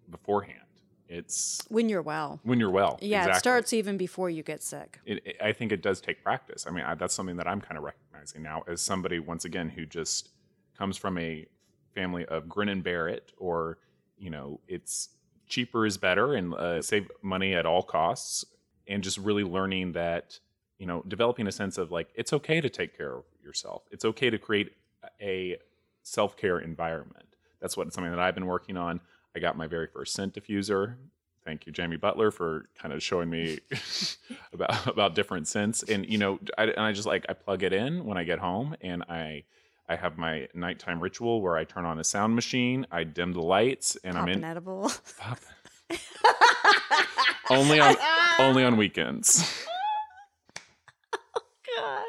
beforehand. 0.10 0.67
It's 1.10 1.62
when 1.70 1.90
you're 1.90 2.02
well. 2.02 2.40
when 2.44 2.60
you're 2.60 2.70
well. 2.70 2.98
Yeah, 3.02 3.20
exactly. 3.20 3.38
it 3.38 3.40
starts 3.40 3.74
even 3.74 3.98
before 3.98 4.30
you 4.30 4.44
get 4.44 4.62
sick. 4.62 5.00
it, 5.06 5.22
it- 5.26 5.38
I 5.42 5.52
think 5.54 5.72
it 5.72 5.82
does 5.82 6.02
take 6.02 6.24
practice. 6.24 6.66
I 6.68 6.72
mean, 6.72 6.84
I, 6.84 6.96
that's 6.96 7.14
something 7.14 7.38
that 7.38 7.48
I'm 7.48 7.62
kind 7.62 7.78
of 7.78 7.84
recognizing 7.84 8.42
now 8.44 8.64
as 8.68 8.82
somebody, 8.82 9.20
once 9.20 9.46
again, 9.46 9.70
who 9.70 9.86
just 9.86 10.30
comes 10.78 10.98
from 10.98 11.18
a 11.18 11.46
family 11.96 12.26
of 12.26 12.48
grin 12.50 12.70
and 12.70 12.84
bear 12.84 13.08
it, 13.08 13.32
or, 13.38 13.78
you 14.18 14.30
know, 14.30 14.60
it's 14.68 15.10
cheaper 15.48 15.86
is 15.86 15.98
better 15.98 16.34
and 16.36 16.54
uh, 16.54 16.82
save 16.82 17.10
money 17.22 17.54
at 17.56 17.66
all 17.66 17.82
costs. 17.84 18.46
And 18.90 19.04
just 19.04 19.18
really 19.18 19.44
learning 19.44 19.94
that, 19.94 20.40
you 20.78 20.86
know, 20.86 21.04
developing 21.08 21.46
a 21.48 21.52
sense 21.52 21.78
of 21.78 21.92
like, 21.92 22.08
it's 22.16 22.32
okay 22.32 22.62
to 22.62 22.70
take 22.70 22.96
care 22.98 23.16
of 23.18 23.24
yourself. 23.44 23.84
It's 23.92 24.06
okay 24.06 24.30
to 24.30 24.38
create 24.38 24.72
a 25.22 25.58
self 26.04 26.38
care 26.38 26.60
environment. 26.60 27.26
That's 27.60 27.76
what 27.76 27.92
something 27.94 28.12
that 28.12 28.20
I've 28.20 28.36
been 28.36 28.46
working 28.46 28.78
on. 28.78 29.02
I 29.38 29.40
got 29.40 29.56
my 29.56 29.68
very 29.68 29.86
first 29.86 30.14
scent 30.14 30.34
diffuser. 30.34 30.96
Thank 31.46 31.68
you, 31.68 31.72
Jamie 31.72 31.96
Butler, 31.96 32.32
for 32.32 32.70
kind 32.82 32.92
of 32.92 33.04
showing 33.04 33.30
me 33.30 33.60
about 34.54 34.88
about 34.88 35.14
different 35.14 35.48
scents. 35.48 35.84
And 35.84 36.08
you 36.10 36.18
know, 36.18 36.40
I, 36.58 36.64
and 36.64 36.80
I 36.80 36.92
just 36.92 37.06
like 37.06 37.28
I 37.30 37.34
plug 37.34 37.62
it 37.62 37.72
in 37.72 38.04
when 38.04 38.18
I 38.18 38.24
get 38.24 38.40
home, 38.40 38.76
and 38.82 39.04
I 39.04 39.44
I 39.88 39.96
have 39.96 40.18
my 40.18 40.48
nighttime 40.56 41.00
ritual 41.00 41.40
where 41.44 41.56
I 41.56 41.66
turn 41.66 41.86
on 41.86 42.00
a 42.00 42.04
sound 42.04 42.34
machine, 42.34 42.88
I 42.92 43.04
dim 43.04 43.32
the 43.34 43.42
lights, 43.42 43.96
and 44.04 44.16
Pop 44.16 44.24
I'm 44.24 44.30
an 44.30 44.40
in 44.40 44.44
edible. 44.44 44.92
pop, 45.20 45.38
only 47.52 47.80
on 47.80 47.96
only 48.40 48.64
on 48.64 48.76
weekends. 48.76 49.66
God. 51.78 52.06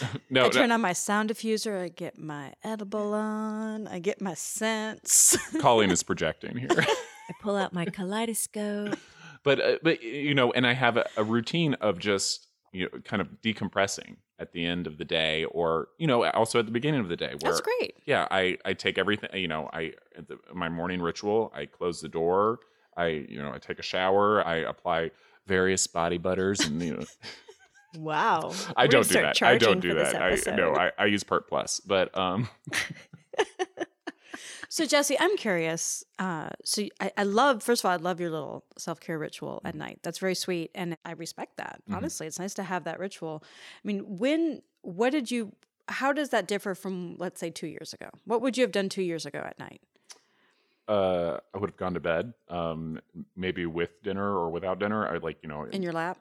No, 0.30 0.42
I 0.42 0.44
no, 0.44 0.50
turn 0.50 0.72
on 0.72 0.80
my 0.80 0.92
sound 0.92 1.30
diffuser. 1.30 1.80
I 1.82 1.88
get 1.88 2.18
my 2.18 2.52
edible 2.64 3.14
on. 3.14 3.86
I 3.86 3.98
get 4.00 4.20
my 4.20 4.34
scents. 4.34 5.36
Colleen 5.60 5.90
is 5.90 6.02
projecting 6.02 6.56
here. 6.56 6.68
I 6.78 7.32
pull 7.40 7.56
out 7.56 7.72
my 7.72 7.84
kaleidoscope. 7.84 8.98
but 9.42 9.60
uh, 9.60 9.78
but 9.82 10.02
you 10.02 10.34
know 10.34 10.52
and 10.52 10.66
i 10.66 10.72
have 10.72 10.96
a, 10.96 11.04
a 11.16 11.24
routine 11.24 11.74
of 11.74 11.98
just 11.98 12.46
you 12.72 12.84
know 12.84 13.00
kind 13.04 13.20
of 13.22 13.28
decompressing 13.42 14.16
at 14.38 14.52
the 14.52 14.64
end 14.64 14.86
of 14.86 14.98
the 14.98 15.04
day 15.04 15.44
or 15.46 15.88
you 15.98 16.06
know 16.06 16.24
also 16.30 16.58
at 16.58 16.66
the 16.66 16.72
beginning 16.72 17.00
of 17.00 17.08
the 17.08 17.16
day 17.16 17.32
where 17.40 17.52
That's 17.52 17.60
great. 17.60 17.94
yeah 18.06 18.26
i 18.30 18.58
i 18.64 18.72
take 18.74 18.98
everything 18.98 19.30
you 19.34 19.48
know 19.48 19.68
i 19.72 19.92
the, 20.16 20.38
my 20.54 20.68
morning 20.68 21.00
ritual 21.00 21.52
i 21.54 21.66
close 21.66 22.00
the 22.00 22.08
door 22.08 22.58
i 22.96 23.06
you 23.06 23.40
know 23.40 23.52
i 23.52 23.58
take 23.58 23.78
a 23.78 23.82
shower 23.82 24.46
i 24.46 24.56
apply 24.56 25.10
various 25.46 25.86
body 25.86 26.18
butters 26.18 26.60
and 26.60 26.82
you 26.82 26.96
know 26.96 27.04
Wow. 27.96 28.52
i 28.76 28.84
We're 28.84 28.88
don't 28.88 29.08
do 29.08 29.14
that 29.14 29.42
i 29.42 29.58
don't 29.58 29.80
do 29.80 29.94
that 29.94 30.14
i 30.16 30.56
no 30.56 30.74
I, 30.74 30.92
I 30.98 31.06
use 31.06 31.24
part 31.24 31.48
plus 31.48 31.80
but 31.80 32.16
um 32.16 32.48
So 34.68 34.84
Jesse, 34.84 35.16
I'm 35.18 35.36
curious. 35.36 36.04
Uh, 36.18 36.50
so 36.64 36.82
I, 37.00 37.10
I 37.16 37.22
love, 37.22 37.62
first 37.62 37.82
of 37.82 37.86
all, 37.88 37.92
I 37.92 37.96
love 37.96 38.20
your 38.20 38.30
little 38.30 38.64
self 38.76 39.00
care 39.00 39.18
ritual 39.18 39.62
at 39.64 39.74
night. 39.74 40.00
That's 40.02 40.18
very 40.18 40.34
sweet, 40.34 40.70
and 40.74 40.98
I 41.04 41.12
respect 41.12 41.56
that. 41.56 41.80
Mhm. 41.88 41.96
Honestly, 41.96 42.26
it's 42.26 42.38
nice 42.38 42.52
to 42.54 42.62
have 42.64 42.84
that 42.84 42.98
ritual. 42.98 43.42
I 43.44 43.86
mean, 43.86 44.00
when, 44.18 44.62
what 44.82 45.10
did 45.10 45.30
you? 45.30 45.52
How 45.88 46.12
does 46.12 46.30
that 46.30 46.48
differ 46.48 46.74
from, 46.74 47.16
let's 47.18 47.38
say, 47.38 47.48
two 47.48 47.68
years 47.68 47.94
ago? 47.94 48.10
What 48.24 48.42
would 48.42 48.58
you 48.58 48.62
have 48.64 48.72
done 48.72 48.88
two 48.88 49.02
years 49.02 49.24
ago 49.24 49.38
at 49.38 49.58
night? 49.58 49.80
uh 50.88 51.38
i 51.52 51.58
would 51.58 51.70
have 51.70 51.76
gone 51.76 51.94
to 51.94 51.98
bed 52.00 52.32
um 52.48 53.00
maybe 53.34 53.66
with 53.66 54.00
dinner 54.04 54.36
or 54.38 54.50
without 54.50 54.78
dinner 54.78 55.04
i 55.08 55.16
like 55.16 55.36
you 55.42 55.48
know 55.48 55.64
In 55.72 55.82
your 55.82 55.92
lap? 55.92 56.16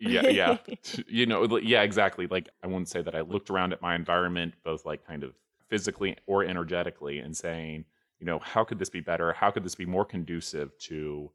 Yeah 0.00 0.28
yeah 0.28 0.56
you 1.08 1.26
know 1.26 1.58
yeah 1.58 1.82
exactly 1.82 2.26
like 2.28 2.48
i 2.62 2.66
wouldn't 2.66 2.88
say 2.88 3.02
that 3.02 3.14
i 3.14 3.20
looked 3.20 3.50
around 3.50 3.72
at 3.72 3.82
my 3.82 3.94
environment 3.94 4.54
both 4.64 4.84
like 4.84 5.06
kind 5.06 5.22
of 5.24 5.34
physically 5.68 6.16
or 6.26 6.44
energetically 6.44 7.18
and 7.18 7.36
saying 7.36 7.84
you 8.20 8.26
know 8.26 8.38
how 8.38 8.64
could 8.64 8.78
this 8.78 8.90
be 8.90 9.00
better 9.00 9.32
how 9.32 9.50
could 9.50 9.64
this 9.64 9.74
be 9.74 9.86
more 9.86 10.04
conducive 10.04 10.76
to 10.78 11.30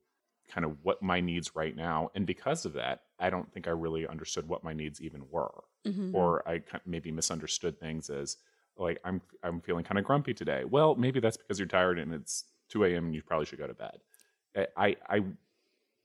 kind 0.49 0.65
of 0.65 0.78
what 0.84 1.02
my 1.02 1.19
needs 1.19 1.56
right 1.56 1.76
now. 1.76 2.10
And 2.15 2.26
because 2.26 2.65
of 2.65 2.73
that, 2.73 3.04
I 3.19 3.30
don't 3.30 3.52
think 3.52 3.67
I 3.67 3.71
really 3.71 4.08
understood 4.08 4.47
what 4.47 4.63
my 4.63 4.73
needs 4.73 5.02
even 5.02 5.23
were. 5.32 5.63
Mhm. 5.86 6.13
Or 6.13 6.47
I 6.47 6.62
maybe 6.86 7.12
misunderstood 7.12 7.80
things 7.80 8.10
as 8.10 8.38
like 8.78 8.99
I'm 9.04 9.21
I'm 9.43 9.62
feeling 9.62 9.84
kind 9.84 9.97
of 9.97 10.06
grumpy 10.06 10.34
today. 10.34 10.63
Well, 10.65 10.95
maybe 10.95 11.19
that's 11.19 11.38
because 11.38 11.60
you're 11.60 11.67
tired 11.67 11.99
and 11.99 12.13
it's 12.13 12.45
2 12.69 12.84
a.m. 12.86 13.06
and 13.06 13.15
you 13.15 13.21
probably 13.21 13.45
should 13.45 13.60
go 13.60 13.67
to 13.67 13.73
bed. 13.73 13.99
I 14.78 14.95
I 15.08 15.23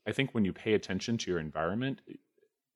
I 0.07 0.11
think 0.11 0.33
when 0.33 0.45
you 0.45 0.53
pay 0.53 0.73
attention 0.73 1.17
to 1.19 1.31
your 1.31 1.39
environment, 1.39 2.01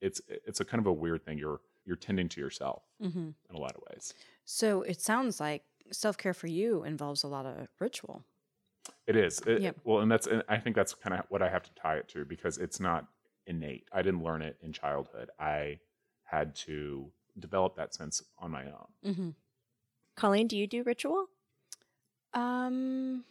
it's 0.04 0.22
it's 0.28 0.60
a 0.60 0.66
kind 0.66 0.80
of 0.80 0.88
a 0.88 0.94
weird 0.94 1.24
thing. 1.26 1.38
You're 1.38 1.62
you're 1.86 1.96
tending 2.08 2.30
to 2.30 2.40
yourself 2.42 2.84
Mhm. 3.02 3.34
in 3.50 3.56
a 3.56 3.60
lot 3.60 3.76
of 3.76 3.82
ways. 3.90 4.14
So 4.46 4.82
it 4.84 5.02
sounds 5.02 5.40
like 5.40 5.64
self 5.92 6.18
care 6.18 6.34
for 6.34 6.48
you 6.48 6.84
involves 6.84 7.24
a 7.24 7.28
lot 7.28 7.46
of 7.46 7.68
ritual. 7.80 8.24
It 9.08 9.16
is. 9.16 9.40
It- 9.42 9.62
Yep. 9.62 9.78
Well, 9.84 10.00
and 10.02 10.12
that's 10.12 10.28
and 10.28 10.44
I 10.48 10.58
think 10.60 10.76
that's 10.76 10.94
kind 10.94 11.14
of 11.20 11.26
what 11.30 11.42
I 11.42 11.50
have 11.50 11.64
to 11.64 11.74
tie 11.76 11.98
it 11.98 12.08
to 12.10 12.26
because 12.26 12.58
it's 12.58 12.80
not 12.80 13.08
innate. 13.48 13.88
I 13.92 14.02
didn't 14.02 14.24
learn 14.24 14.42
it 14.42 14.58
in 14.62 14.72
childhood. 14.74 15.30
I 15.40 15.80
had 16.24 16.56
to 16.68 17.12
develop 17.40 17.76
that 17.76 17.94
sense 17.94 18.22
on 18.38 18.52
my 18.52 18.66
own. 18.66 18.88
Mm-hmm. 19.06 19.30
Colleen, 20.16 20.48
do 20.48 20.58
you 20.58 20.68
do 20.68 20.84
ritual? 20.84 21.28
Um, 22.34 23.24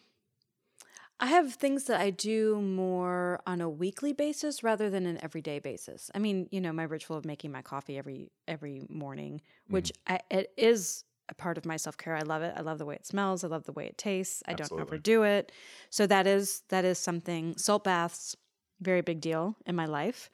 I 1.23 1.27
have 1.27 1.55
things 1.55 1.85
that 1.85 2.01
I 2.01 2.11
do 2.11 2.61
more 2.61 3.41
on 3.47 3.61
a 3.61 3.71
weekly 3.71 4.13
basis 4.13 4.65
rather 4.65 4.91
than 4.91 5.07
an 5.07 5.23
everyday 5.23 5.61
basis. 5.61 6.11
I 6.17 6.19
mean, 6.19 6.49
you 6.51 6.61
know, 6.61 6.73
my 6.73 6.83
ritual 6.83 7.17
of 7.17 7.25
making 7.25 7.53
my 7.53 7.63
coffee 7.63 7.97
every 7.97 8.33
every 8.49 8.83
morning, 8.89 9.41
which 9.69 9.93
I, 10.09 10.19
it 10.33 10.53
is 10.57 11.05
a 11.29 11.35
part 11.35 11.59
of 11.59 11.65
my 11.65 11.77
self 11.77 11.97
care. 11.97 12.17
I 12.17 12.23
love 12.23 12.43
it. 12.43 12.53
I 12.57 12.63
love 12.63 12.79
the 12.79 12.85
way 12.85 12.97
it 12.97 13.07
smells. 13.07 13.45
I 13.45 13.47
love 13.47 13.63
the 13.63 13.73
way 13.73 13.87
it 13.87 13.97
tastes. 13.97 14.43
I 14.49 14.55
don't 14.55 14.63
Absolutely. 14.63 14.83
overdo 14.83 15.23
it. 15.23 15.53
So 15.91 16.09
that 16.09 16.27
is 16.27 16.65
that 16.71 16.85
is 16.85 16.99
something. 16.99 17.57
Salt 17.57 17.85
baths, 17.85 18.35
very 18.81 19.01
big 19.01 19.21
deal 19.21 19.57
in 19.65 19.77
my 19.77 19.87
life. 19.87 20.29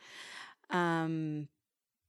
Um, 0.70 1.48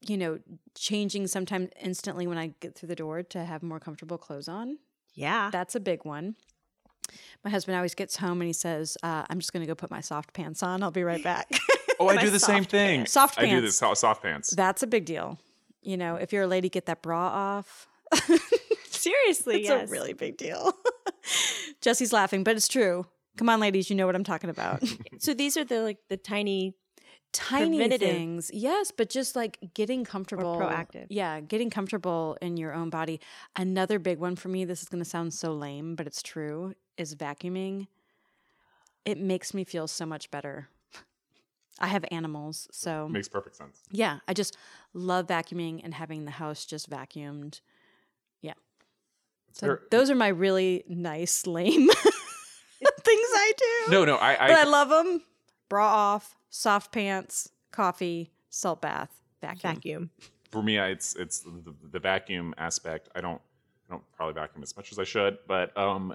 you 0.08 0.18
know, 0.18 0.39
changing 0.76 1.28
sometimes 1.28 1.68
instantly 1.82 2.28
when 2.28 2.38
I 2.38 2.54
get 2.62 2.76
through 2.76 2.88
the 2.88 2.96
door 2.96 3.24
to 3.24 3.44
have 3.44 3.62
more 3.62 3.82
comfortable 3.82 4.18
clothes 4.18 4.48
on. 4.48 4.78
Yeah. 5.15 5.50
That's 5.52 5.76
a 5.76 5.82
big 5.82 6.06
one. 6.06 6.38
My 7.43 7.52
husband 7.52 7.76
always 7.76 7.95
gets 7.95 8.17
home 8.17 8.41
and 8.41 8.48
he 8.48 8.54
says, 8.54 8.98
uh, 9.04 9.26
"I'm 9.30 9.39
just 9.39 9.54
going 9.54 9.62
to 9.62 9.67
go 9.67 9.76
put 9.76 9.91
my 9.91 10.02
soft 10.02 10.34
pants 10.34 10.63
on. 10.63 10.84
I'll 10.84 10.91
be 10.91 11.04
right 11.04 11.24
back." 11.24 11.50
Oh, 12.00 12.08
I 12.10 12.17
do 12.17 12.30
the 12.30 12.39
same 12.39 12.63
thing. 12.63 13.00
pants. 13.00 13.12
Soft 13.12 13.38
pants. 13.38 13.52
I 13.52 13.56
do 13.56 13.62
this 13.62 13.78
soft 13.78 14.24
pants. 14.24 14.52
That's 14.52 14.84
a 14.84 14.88
big 14.88 15.06
deal. 15.06 15.38
You 15.82 15.98
know, 15.98 16.15
if 16.15 16.34
you're 16.34 16.43
a 16.43 16.48
lady, 16.48 16.69
get 16.69 16.86
that 16.88 17.02
bra 17.02 17.28
off. 17.28 17.88
Seriously, 18.86 19.58
it's 19.58 19.69
yes. 19.69 19.89
a 19.89 19.91
really 19.91 20.13
big 20.13 20.38
deal. 20.38 20.74
Jesse's 21.82 22.12
laughing, 22.12 22.43
but 22.43 22.56
it's 22.56 22.67
true. 22.67 23.06
Come 23.38 23.50
on, 23.50 23.60
ladies, 23.60 23.89
you 23.89 23.95
know 23.95 24.06
what 24.06 24.15
I'm 24.15 24.24
talking 24.24 24.50
about. 24.50 24.84
So 25.19 25.34
these 25.34 25.58
are 25.58 25.63
the 25.63 25.82
like 25.82 25.98
the 26.10 26.17
tiny. 26.17 26.76
Tiny 27.32 27.88
things, 28.00 28.50
yes, 28.52 28.91
but 28.91 29.08
just 29.08 29.36
like 29.36 29.60
getting 29.76 30.04
comfortable, 30.04 30.58
proactive. 30.58 31.06
Yeah, 31.10 31.39
getting 31.41 31.69
comfortable 31.69 32.36
in 32.41 32.58
your 32.58 32.74
own 32.74 32.89
body. 32.89 33.22
Another 33.56 34.00
big 34.00 34.17
one 34.17 34.36
for 34.36 34.50
me. 34.50 34.65
This 34.65 34.82
is 34.82 34.89
going 34.89 35.04
to 35.04 35.08
sound 35.08 35.32
so 35.32 35.54
lame, 35.54 35.93
but 35.93 36.08
it's 36.08 36.24
true. 36.24 36.74
Is 36.99 37.15
vacuuming. 37.15 37.88
It 39.05 39.17
makes 39.17 39.53
me 39.53 39.63
feel 39.63 39.88
so 39.88 40.05
much 40.05 40.29
better. 40.29 40.67
I 41.79 41.88
have 41.88 42.03
animals, 42.12 42.67
so 42.71 43.07
Makes 43.07 43.29
perfect 43.29 43.55
sense. 43.55 43.79
yeah, 43.89 44.19
I 44.27 44.33
just 44.33 44.57
love 44.93 45.27
vacuuming 45.27 45.79
and 45.81 45.93
having 45.93 46.25
the 46.25 46.31
house 46.31 46.65
just 46.65 46.89
vacuumed. 46.89 47.62
Yeah. 48.41 48.53
So 49.53 49.67
very- 49.67 49.79
those 49.89 50.09
are 50.12 50.15
my 50.15 50.27
really 50.27 50.83
nice, 50.89 51.47
lame 51.47 51.88
things 51.89 53.29
I 53.33 53.53
do. 53.57 53.91
no, 53.91 54.03
no, 54.05 54.17
I, 54.17 54.35
but 54.35 54.51
I 54.57 54.62
I, 54.62 54.63
love 54.65 54.89
them. 54.89 55.21
Bra 55.69 55.88
off, 55.88 56.35
soft 56.49 56.91
pants, 56.91 57.49
coffee, 57.71 58.29
salt 58.49 58.81
bath, 58.81 59.21
vacuum. 59.41 59.73
Vacuum. 59.75 60.09
for 60.51 60.62
me, 60.62 60.79
I, 60.79 60.89
it's 60.89 61.15
it's 61.15 61.39
the, 61.39 61.73
the 61.93 61.99
vacuum 61.99 62.53
aspect. 62.57 63.07
I 63.15 63.21
don't 63.21 63.41
I 63.89 63.93
don't 63.93 64.03
probably 64.17 64.33
vacuum 64.33 64.63
as 64.63 64.75
much 64.75 64.91
as 64.91 64.99
I 64.99 65.05
should, 65.05 65.38
but 65.47 65.75
um, 65.77 66.13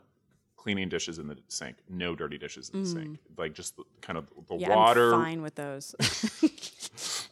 cleaning 0.64 0.88
dishes 0.88 1.18
in 1.18 1.28
the 1.28 1.36
sink, 1.48 1.76
no 1.90 2.14
dirty 2.16 2.38
dishes 2.38 2.70
in 2.70 2.80
the 2.84 2.88
sink, 2.88 3.18
like 3.36 3.52
just 3.52 3.76
the, 3.76 3.84
kind 4.00 4.16
of 4.16 4.26
the 4.48 4.54
Mm. 4.54 4.60
Yeah, 4.62 4.74
water, 4.74 5.14
I'm 5.14 5.22
fine 5.22 5.42
with 5.42 5.56
those. 5.56 5.94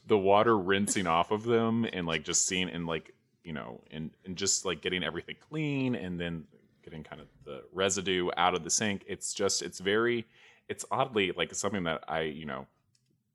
the 0.07 0.19
water 0.19 0.59
rinsing 0.59 1.07
off 1.07 1.31
of 1.31 1.45
them, 1.45 1.87
and 1.95 2.07
like 2.07 2.25
just 2.25 2.47
seeing 2.47 2.69
and 2.69 2.87
like 2.87 3.15
you 3.43 3.55
know, 3.55 3.81
and 3.91 4.11
and 4.27 4.37
just 4.37 4.67
like 4.67 4.83
getting 4.83 5.03
everything 5.03 5.37
clean, 5.49 5.95
and 5.95 6.21
then 6.21 6.45
getting 6.85 7.03
kind 7.03 7.23
of 7.23 7.29
the 7.47 7.63
residue 7.73 8.29
out 8.37 8.55
of 8.55 8.65
the 8.65 8.71
sink. 8.71 9.03
It's 9.07 9.33
just 9.33 9.63
it's 9.63 9.81
very 9.81 10.27
it's 10.69 10.85
oddly 10.91 11.33
like 11.33 11.55
something 11.55 11.85
that 11.85 12.05
I 12.07 12.21
you 12.23 12.45
know 12.45 12.67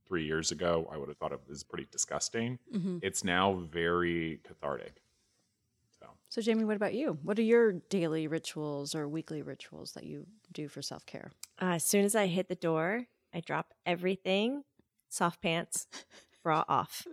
three 0.07 0.25
years 0.25 0.51
ago 0.51 0.87
I 0.91 0.97
would 0.97 1.07
have 1.09 1.17
thought 1.17 1.33
of 1.33 1.39
as 1.51 1.63
pretty 1.63 1.87
disgusting. 1.91 2.59
Mhm. 2.71 2.99
It's 3.01 3.23
now 3.23 3.53
very 3.71 4.41
cathartic. 4.43 5.01
So 6.29 6.41
Jamie, 6.41 6.65
what 6.65 6.75
about 6.75 6.93
you? 6.93 7.17
What 7.23 7.39
are 7.39 7.43
your 7.43 7.73
daily 7.89 8.27
rituals 8.27 8.93
or 8.93 9.07
weekly 9.07 9.41
rituals 9.41 9.93
that 9.93 10.03
you 10.05 10.25
do 10.51 10.67
for 10.67 10.81
self 10.81 11.05
care? 11.05 11.31
Uh, 11.61 11.75
as 11.75 11.85
soon 11.85 12.03
as 12.05 12.15
I 12.15 12.27
hit 12.27 12.49
the 12.49 12.55
door, 12.55 13.05
I 13.33 13.39
drop 13.39 13.73
everything, 13.85 14.63
soft 15.09 15.41
pants, 15.41 15.87
bra 16.43 16.63
off. 16.67 17.07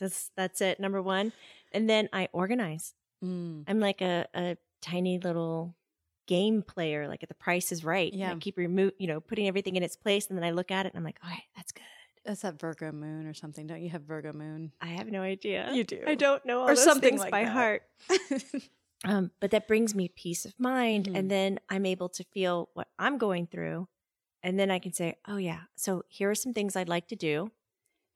That's 0.00 0.30
that's 0.36 0.60
it. 0.62 0.80
Number 0.80 1.02
one, 1.02 1.32
and 1.72 1.88
then 1.88 2.08
I 2.12 2.28
organize. 2.32 2.94
Mm. 3.22 3.64
I'm 3.68 3.78
like 3.78 4.00
a, 4.00 4.26
a 4.34 4.56
tiny 4.80 5.18
little 5.18 5.76
game 6.26 6.62
player. 6.62 7.08
Like 7.08 7.22
at 7.22 7.28
The 7.28 7.34
Price 7.34 7.72
is 7.72 7.84
Right. 7.84 8.12
Yeah. 8.12 8.32
I 8.32 8.34
keep 8.36 8.56
remove, 8.56 8.92
you 8.98 9.06
know, 9.06 9.20
putting 9.20 9.48
everything 9.48 9.76
in 9.76 9.82
its 9.82 9.96
place, 9.96 10.28
and 10.28 10.38
then 10.38 10.44
I 10.44 10.50
look 10.50 10.70
at 10.70 10.86
it 10.86 10.92
and 10.94 10.98
I'm 10.98 11.04
like, 11.04 11.18
all 11.22 11.30
right, 11.30 11.42
that's 11.54 11.72
good. 11.72 11.82
That's 12.24 12.42
that 12.42 12.60
Virgo 12.60 12.92
moon 12.92 13.26
or 13.26 13.34
something. 13.34 13.66
Don't 13.66 13.82
you 13.82 13.90
have 13.90 14.02
Virgo 14.02 14.32
moon? 14.32 14.72
I 14.80 14.86
have 14.86 15.08
no 15.10 15.22
idea. 15.22 15.70
You 15.72 15.82
do. 15.84 16.02
I 16.06 16.14
don't 16.14 16.44
know 16.46 16.60
all 16.60 16.68
Or 16.70 16.74
those 16.74 16.84
something 16.84 17.10
things 17.10 17.20
like 17.20 17.30
by 17.30 17.44
that. 17.44 17.52
heart. 17.52 17.82
Um, 19.04 19.32
but 19.40 19.50
that 19.50 19.66
brings 19.66 19.96
me 19.96 20.06
peace 20.06 20.44
of 20.44 20.54
mind, 20.60 21.06
Mhm. 21.08 21.16
and 21.18 21.28
then 21.28 21.58
I'm 21.68 21.84
able 21.86 22.08
to 22.10 22.22
feel 22.22 22.70
what 22.74 22.86
I'm 23.00 23.18
going 23.18 23.48
through, 23.48 23.88
and 24.44 24.60
then 24.60 24.70
I 24.70 24.78
can 24.78 24.92
say, 24.92 25.16
"Oh 25.26 25.38
yeah, 25.38 25.62
so 25.74 26.04
here 26.08 26.30
are 26.30 26.36
some 26.36 26.52
things 26.54 26.76
I'd 26.76 26.88
like 26.88 27.08
to 27.08 27.16
do," 27.16 27.50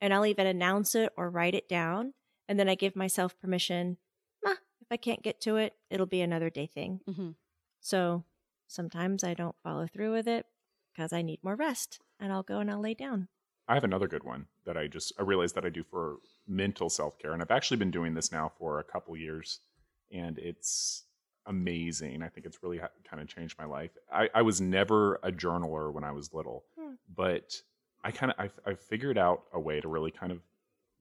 and 0.01 0.15
I'll 0.15 0.25
even 0.27 0.47
announce 0.47 0.95
it 0.95 1.13
or 1.17 1.29
write 1.29 1.57
it 1.57 1.69
down, 1.69 2.15
and 2.47 2.57
then 2.57 2.69
I 2.69 2.77
give 2.77 2.95
myself 2.95 3.37
permission. 3.41 3.99
"Nah, 4.45 4.53
if 4.81 4.87
I 4.89 4.97
can't 4.97 5.23
get 5.25 5.41
to 5.41 5.57
it, 5.57 5.75
it'll 5.91 6.07
be 6.07 6.21
another 6.21 6.51
day 6.51 6.69
thing. 6.69 7.01
Mhm. 7.09 7.35
So 7.81 8.23
sometimes 8.69 9.25
I 9.25 9.35
don't 9.35 9.57
follow 9.65 9.89
through 9.89 10.13
with 10.13 10.29
it 10.29 10.47
because 10.93 11.13
I 11.13 11.23
need 11.23 11.43
more 11.43 11.57
rest, 11.57 11.99
and 12.21 12.33
I'll 12.33 12.45
go 12.45 12.61
and 12.61 12.71
I'll 12.71 12.79
lay 12.79 12.95
down. 12.95 13.29
I 13.69 13.75
have 13.75 13.85
another 13.85 14.07
good 14.09 14.23
one 14.25 14.47
that 14.65 14.77
I 14.77 14.87
just 14.87 15.13
I 15.19 15.23
realized 15.23 15.55
that 15.57 15.65
I 15.65 15.71
do 15.71 15.83
for 15.83 16.17
mental 16.47 16.89
self 16.89 17.19
care, 17.19 17.33
and 17.33 17.43
I've 17.43 17.51
actually 17.51 17.79
been 17.79 17.91
doing 17.91 18.15
this 18.15 18.31
now 18.33 18.53
for 18.59 18.79
a 18.79 18.85
couple 18.85 19.17
years, 19.17 19.61
and 20.13 20.39
it's 20.39 21.05
amazing. 21.47 22.23
I 22.23 22.29
think 22.29 22.47
it's 22.47 22.63
really 22.63 22.79
ha- 22.79 22.89
kind 23.09 23.21
of 23.23 23.29
changed 23.29 23.59
my 23.59 23.65
life. 23.65 23.91
I, 24.13 24.29
I 24.35 24.43
was 24.43 24.61
never 24.61 25.17
a 25.23 25.31
journaler 25.33 25.93
when 25.93 26.05
I 26.05 26.13
was 26.13 26.33
little, 26.35 26.65
Hmm. 26.79 26.95
but 27.15 27.61
I 28.05 28.11
kind 28.11 28.33
of 28.33 28.51
I, 28.67 28.71
I 28.71 28.75
figured 28.75 29.19
out 29.19 29.45
a 29.53 29.61
way 29.61 29.81
to 29.81 29.89
really 29.89 30.11
kind 30.11 30.33
of 30.33 30.41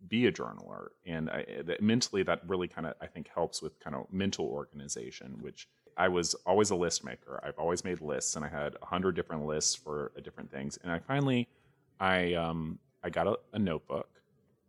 be 0.08 0.28
a 0.28 0.32
journaler, 0.32 0.88
and 1.06 1.30
I, 1.30 1.45
that 1.65 1.82
mentally 1.82 2.23
that 2.23 2.41
really 2.47 2.67
kind 2.67 2.88
of 2.88 2.93
I 3.01 3.08
think 3.08 3.28
helps 3.34 3.62
with 3.62 3.80
kind 3.80 3.95
of 3.95 4.12
mental 4.12 4.45
organization, 4.47 5.38
which. 5.41 5.67
I 5.97 6.10
was 6.10 6.34
always 6.45 6.71
a 6.71 6.75
list 6.75 7.06
maker. 7.06 7.39
I've 7.41 7.58
always 7.58 7.86
made 7.86 8.01
lists, 8.01 8.36
and 8.36 8.43
I 8.43 8.49
had 8.49 8.75
a 8.82 8.86
hundred 8.86 9.15
different 9.15 9.45
lists 9.45 9.75
for 9.75 10.12
uh, 10.17 10.19
different 10.19 10.51
things. 10.51 10.78
And 10.84 10.91
I 10.91 10.99
finally 10.99 11.47
I 11.99 12.34
um 12.34 12.79
I 13.03 13.10
got 13.10 13.27
a, 13.27 13.38
a 13.53 13.60
notebook 13.60 14.10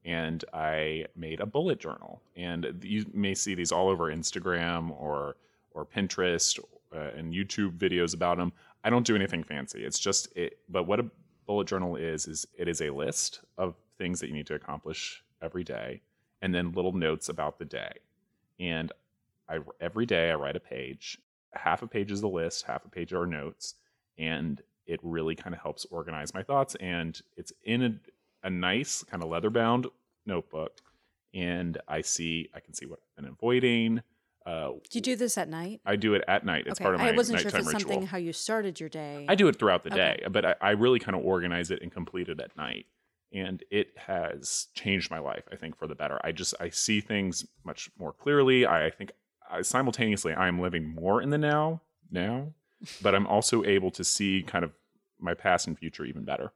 and 0.07 0.45
I 0.55 1.07
made 1.17 1.41
a 1.41 1.47
bullet 1.47 1.81
journal. 1.81 2.23
And 2.37 2.81
you 2.83 3.05
may 3.12 3.35
see 3.35 3.55
these 3.55 3.73
all 3.73 3.89
over 3.89 4.05
Instagram 4.05 4.99
or 4.99 5.37
or 5.73 5.85
Pinterest 5.85 6.59
uh, 6.95 7.11
and 7.17 7.35
YouTube 7.35 7.77
videos 7.77 8.15
about 8.15 8.39
them. 8.39 8.53
I 8.85 8.89
don't 8.91 9.05
do 9.05 9.17
anything 9.17 9.43
fancy. 9.43 9.85
It's 9.85 9.99
just 9.99 10.35
it. 10.37 10.59
But 10.69 10.85
what 10.85 11.01
a 11.01 11.07
bullet 11.47 11.67
journal 11.67 11.97
is 11.97 12.29
is 12.29 12.47
it 12.57 12.69
is 12.69 12.81
a 12.81 12.91
list 12.91 13.41
of 13.59 13.75
things 13.99 14.21
that 14.21 14.29
you 14.29 14.33
need 14.33 14.47
to 14.47 14.55
accomplish 14.55 15.23
every 15.43 15.65
day, 15.65 16.01
and 16.41 16.55
then 16.55 16.73
little 16.73 16.93
notes 16.93 17.29
about 17.29 17.59
the 17.59 17.65
day. 17.65 17.93
And 18.61 18.93
I 19.49 19.59
every 19.81 20.07
day 20.07 20.31
I 20.31 20.35
write 20.35 20.57
a 20.57 20.61
page. 20.61 21.19
Half 21.53 21.83
a 21.83 21.87
page 21.87 22.12
is 22.12 22.21
the 22.21 22.29
list, 22.29 22.65
half 22.67 22.85
a 22.85 22.89
page 22.89 23.12
are 23.12 23.27
notes, 23.27 23.75
and 24.19 24.62
it 24.87 25.01
really 25.03 25.35
kind 25.35 25.55
of 25.55 25.61
helps 25.61 25.85
organize 25.87 26.33
my 26.35 26.42
thoughts. 26.42 26.75
And 26.77 27.20
it's 27.37 27.53
in 27.64 27.83
a, 27.83 28.46
a 28.46 28.51
nice 28.51 29.03
kind 29.05 29.22
of 29.22 29.29
leather 29.29 29.51
bound 29.51 29.87
notebook, 30.25 30.81
and 31.35 31.79
I 31.88 32.01
see 32.03 32.49
I 32.55 32.61
can 32.61 32.75
see 32.75 32.87
what 32.87 33.01
I've 33.01 33.25
been 33.25 33.33
avoiding. 33.33 34.03
Uh, 34.44 34.70
Do 34.88 34.99
you 34.99 35.01
do 35.01 35.16
this 35.16 35.37
at 35.38 35.49
night? 35.49 35.81
I 35.85 35.96
do 35.96 36.14
it 36.14 36.22
at 36.29 36.44
night. 36.46 36.64
It's 36.68 36.79
okay, 36.79 36.85
part 36.85 36.94
of 36.94 37.01
my 37.01 37.09
I 37.09 37.12
wasn't 37.12 37.40
sure 37.40 37.49
if 37.49 37.55
it's 37.57 37.70
something 37.72 37.88
ritual. 37.99 38.07
how 38.07 38.16
you 38.18 38.33
started 38.33 38.79
your 38.79 38.88
day. 38.88 39.27
I 39.29 39.35
do 39.35 39.49
it 39.49 39.59
throughout 39.59 39.83
the 39.83 39.90
Okay. 39.90 40.20
day, 40.22 40.29
but 40.31 40.44
I, 40.44 40.55
I 40.61 40.70
really 40.70 41.01
kind 41.01 41.16
of 41.16 41.25
organize 41.25 41.70
it 41.72 41.83
and 41.83 41.90
complete 41.90 42.29
it 42.29 42.38
at 42.40 42.57
night. 42.57 42.87
And 43.33 43.64
it 43.72 43.88
has 43.96 44.68
changed 44.72 45.11
my 45.11 45.18
life, 45.18 45.42
I 45.51 45.57
think, 45.57 45.77
for 45.77 45.88
the 45.88 45.96
better. 45.96 46.20
I 46.22 46.31
just 46.31 46.55
I 46.61 46.68
see 46.68 47.01
things 47.01 47.44
much 47.64 47.90
more 47.99 48.12
clearly. 48.12 48.64
I, 48.64 48.87
I 48.87 48.90
think 48.90 49.11
I, 49.51 49.62
simultaneously 49.62 50.33
I 50.33 50.46
am 50.46 50.61
living 50.61 50.88
more 50.88 51.20
in 51.20 51.31
the 51.31 51.38
now 51.38 51.83
now, 52.09 52.53
but 53.03 53.15
I'm 53.15 53.27
also 53.27 53.65
able 53.65 53.91
to 53.93 54.05
see 54.05 54.43
kind 54.47 54.65
of 54.65 54.73
my 55.19 55.35
past 55.35 55.67
and 55.67 55.79
future 55.79 56.05
even 56.05 56.25
better. 56.25 56.53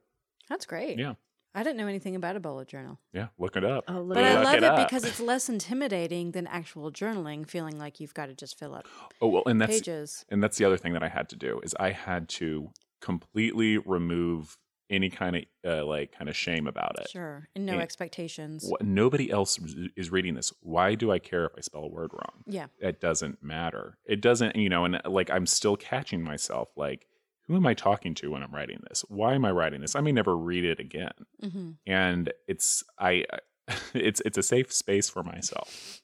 That's 0.49 0.65
great. 0.65 0.99
Yeah. 0.99 1.13
I 1.53 1.63
didn't 1.63 1.77
know 1.77 1.87
anything 1.87 2.15
about 2.15 2.37
a 2.37 2.39
bullet 2.39 2.69
journal. 2.69 2.97
Yeah, 3.11 3.27
look 3.37 3.57
it 3.57 3.65
up. 3.65 3.83
Oh, 3.89 3.99
look 4.01 4.15
But 4.15 4.23
at 4.23 4.37
I 4.37 4.39
Look 4.39 4.61
love 4.61 4.77
it 4.77 4.79
it, 4.81 4.85
because 4.85 5.03
it's 5.03 5.19
less 5.19 5.49
intimidating 5.49 6.31
than 6.31 6.47
actual 6.47 6.91
journaling, 6.91 7.45
feeling 7.45 7.77
like 7.77 7.99
you've 7.99 8.13
got 8.13 8.27
to 8.27 8.33
just 8.33 8.57
fill 8.57 8.73
up 8.73 8.87
Oh 9.21 9.27
well, 9.27 9.43
and 9.45 9.59
that's 9.59 9.73
pages. 9.73 10.25
and 10.29 10.41
that's 10.41 10.57
the 10.57 10.63
other 10.63 10.77
thing 10.77 10.93
that 10.93 11.03
I 11.03 11.09
had 11.09 11.27
to 11.29 11.35
do 11.35 11.59
is 11.61 11.75
I 11.77 11.91
had 11.91 12.29
to 12.29 12.69
completely 13.01 13.77
remove 13.79 14.57
any 14.91 15.09
kind 15.09 15.35
of 15.37 15.43
uh, 15.65 15.85
like 15.85 16.11
kind 16.11 16.29
of 16.29 16.35
shame 16.35 16.67
about 16.67 16.99
it. 16.99 17.09
Sure. 17.09 17.47
And 17.55 17.65
no 17.65 17.73
And- 17.73 17.81
expectations. 17.81 18.69
Wh- 18.69 18.83
Nobody 18.83 19.31
else 19.31 19.57
is 19.95 20.11
reading 20.11 20.35
this. 20.35 20.53
Why 20.61 20.93
do 20.95 21.11
I 21.11 21.17
care 21.19 21.45
if 21.45 21.53
I 21.57 21.61
spell 21.61 21.83
a 21.83 21.87
word 21.87 22.11
wrong? 22.13 22.43
Yeah. 22.45 22.67
It 22.79 22.99
doesn't 23.01 23.41
matter. 23.41 23.97
It 24.05 24.21
doesn't, 24.21 24.55
you 24.55 24.69
know, 24.69 24.85
and 24.85 25.01
like 25.05 25.29
I'm 25.31 25.45
still 25.47 25.75
catching 25.77 26.21
myself 26.21 26.69
like, 26.75 27.07
who 27.47 27.55
am 27.55 27.65
I 27.65 27.73
talking 27.73 28.13
to 28.15 28.31
when 28.31 28.43
I'm 28.43 28.53
writing 28.53 28.81
this? 28.89 29.03
Why 29.09 29.33
am 29.33 29.45
I 29.45 29.51
writing 29.51 29.81
this? 29.81 29.95
I 29.95 30.01
may 30.01 30.11
never 30.11 30.37
read 30.37 30.63
it 30.65 30.79
again. 30.79 31.11
hmm 31.41 31.71
And 31.87 32.31
it's 32.47 32.83
I 32.99 33.25
it's 33.93 34.21
it's 34.25 34.37
a 34.37 34.43
safe 34.43 34.71
space 34.73 35.09
for 35.09 35.23
myself. 35.23 36.01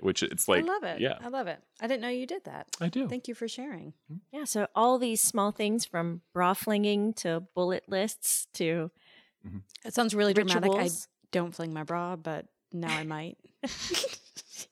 Which 0.00 0.22
it's 0.22 0.48
like 0.48 0.64
I 0.64 0.66
love 0.66 0.84
it. 0.84 1.00
Yeah. 1.00 1.18
I 1.22 1.28
love 1.28 1.46
it. 1.46 1.62
I 1.80 1.86
didn't 1.86 2.02
know 2.02 2.08
you 2.08 2.26
did 2.26 2.44
that. 2.44 2.68
I 2.80 2.88
do. 2.88 3.08
Thank 3.08 3.28
you 3.28 3.34
for 3.34 3.48
sharing. 3.48 3.94
Mm-hmm. 4.12 4.36
Yeah, 4.36 4.44
so 4.44 4.66
all 4.74 4.98
these 4.98 5.20
small 5.20 5.50
things 5.50 5.84
from 5.84 6.22
bra 6.32 6.54
flinging 6.54 7.14
to 7.14 7.44
bullet 7.54 7.84
lists 7.88 8.46
to 8.54 8.90
mm-hmm. 9.46 9.58
It 9.84 9.94
sounds 9.94 10.14
really 10.14 10.34
dramatic. 10.34 10.72
I 10.72 10.90
don't 11.32 11.54
fling 11.54 11.72
my 11.72 11.84
bra, 11.84 12.16
but 12.16 12.46
now 12.72 12.94
I 12.94 13.04
might. 13.04 13.38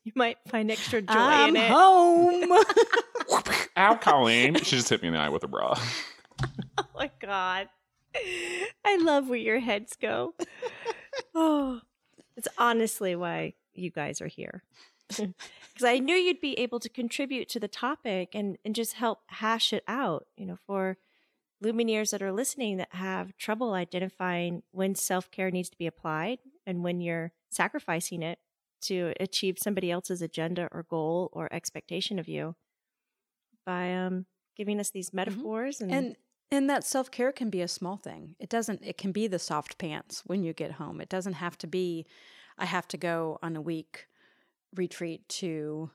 you 0.04 0.12
might 0.14 0.38
find 0.48 0.70
extra 0.70 1.02
joy 1.02 1.14
I'm 1.14 1.56
in 1.56 1.62
it. 1.62 1.70
home. 1.70 2.64
Ow, 3.76 3.94
Colleen. 3.96 4.54
She 4.56 4.76
just 4.76 4.88
hit 4.88 5.02
me 5.02 5.08
in 5.08 5.14
the 5.14 5.20
eye 5.20 5.28
with 5.28 5.44
a 5.44 5.48
bra. 5.48 5.78
Oh 6.78 6.84
my 6.94 7.10
god. 7.18 7.68
I 8.84 8.98
love 9.00 9.30
where 9.30 9.38
your 9.38 9.58
heads 9.58 9.96
go. 10.00 10.34
oh, 11.34 11.80
it's 12.36 12.48
honestly 12.58 13.16
why 13.16 13.54
you 13.74 13.90
guys 13.90 14.20
are 14.20 14.26
here. 14.26 14.62
Because 15.76 15.90
I 15.90 15.98
knew 15.98 16.14
you'd 16.14 16.40
be 16.40 16.58
able 16.58 16.80
to 16.80 16.88
contribute 16.88 17.50
to 17.50 17.60
the 17.60 17.68
topic 17.68 18.30
and, 18.34 18.56
and 18.64 18.74
just 18.74 18.94
help 18.94 19.20
hash 19.26 19.74
it 19.74 19.84
out, 19.86 20.26
you 20.34 20.46
know, 20.46 20.56
for 20.66 20.96
Lumineers 21.62 22.12
that 22.12 22.22
are 22.22 22.32
listening 22.32 22.78
that 22.78 22.94
have 22.94 23.36
trouble 23.36 23.74
identifying 23.74 24.62
when 24.72 24.94
self 24.94 25.30
care 25.30 25.50
needs 25.50 25.68
to 25.68 25.76
be 25.76 25.86
applied 25.86 26.38
and 26.66 26.82
when 26.82 27.02
you're 27.02 27.32
sacrificing 27.50 28.22
it 28.22 28.38
to 28.82 29.12
achieve 29.20 29.58
somebody 29.58 29.90
else's 29.90 30.22
agenda 30.22 30.68
or 30.72 30.82
goal 30.82 31.30
or 31.32 31.52
expectation 31.52 32.18
of 32.18 32.28
you 32.28 32.54
by 33.64 33.92
um, 33.92 34.26
giving 34.56 34.80
us 34.80 34.90
these 34.90 35.12
metaphors 35.12 35.80
and, 35.80 35.92
and 35.92 36.16
and 36.50 36.70
that 36.70 36.84
self-care 36.84 37.32
can 37.32 37.50
be 37.50 37.60
a 37.60 37.68
small 37.68 37.96
thing. 37.96 38.36
It 38.38 38.48
doesn't 38.48 38.82
it 38.84 38.96
can 38.96 39.12
be 39.12 39.26
the 39.26 39.38
soft 39.38 39.78
pants 39.78 40.22
when 40.26 40.42
you 40.44 40.52
get 40.52 40.72
home. 40.72 41.00
It 41.00 41.08
doesn't 41.08 41.34
have 41.34 41.58
to 41.58 41.66
be 41.66 42.06
I 42.56 42.66
have 42.66 42.86
to 42.88 42.96
go 42.96 43.38
on 43.42 43.56
a 43.56 43.60
week 43.60 44.06
retreat 44.74 45.28
to 45.28 45.90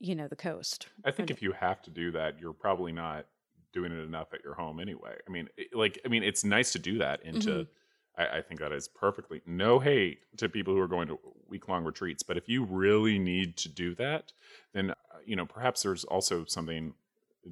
you 0.00 0.14
know 0.14 0.28
the 0.28 0.36
coast. 0.36 0.86
I 1.04 1.10
think 1.10 1.30
if 1.30 1.42
you 1.42 1.52
have 1.52 1.82
to 1.82 1.90
do 1.90 2.10
that, 2.12 2.38
you're 2.38 2.52
probably 2.52 2.92
not 2.92 3.26
doing 3.72 3.92
it 3.92 3.98
enough 3.98 4.32
at 4.32 4.42
your 4.44 4.54
home 4.54 4.80
anyway. 4.80 5.16
I 5.26 5.30
mean, 5.30 5.48
it, 5.56 5.74
like, 5.74 6.00
I 6.04 6.08
mean, 6.08 6.22
it's 6.22 6.42
nice 6.44 6.72
to 6.72 6.78
do 6.78 6.98
that. 6.98 7.20
And 7.24 7.42
to, 7.42 7.50
Mhm. 7.50 7.68
I, 8.16 8.38
I 8.38 8.42
think 8.42 8.60
that 8.60 8.72
is 8.72 8.88
perfectly 8.88 9.42
no 9.44 9.78
hate 9.78 10.20
to 10.38 10.48
people 10.48 10.72
who 10.72 10.80
are 10.80 10.88
going 10.88 11.08
to 11.08 11.18
week 11.48 11.68
long 11.68 11.84
retreats. 11.84 12.22
But 12.22 12.36
if 12.36 12.48
you 12.48 12.64
really 12.64 13.18
need 13.18 13.56
to 13.58 13.68
do 13.68 13.94
that, 13.96 14.32
then 14.72 14.90
uh, 14.90 14.94
you 15.24 15.36
know 15.36 15.46
perhaps 15.46 15.82
there's 15.82 16.04
also 16.04 16.44
something 16.44 16.94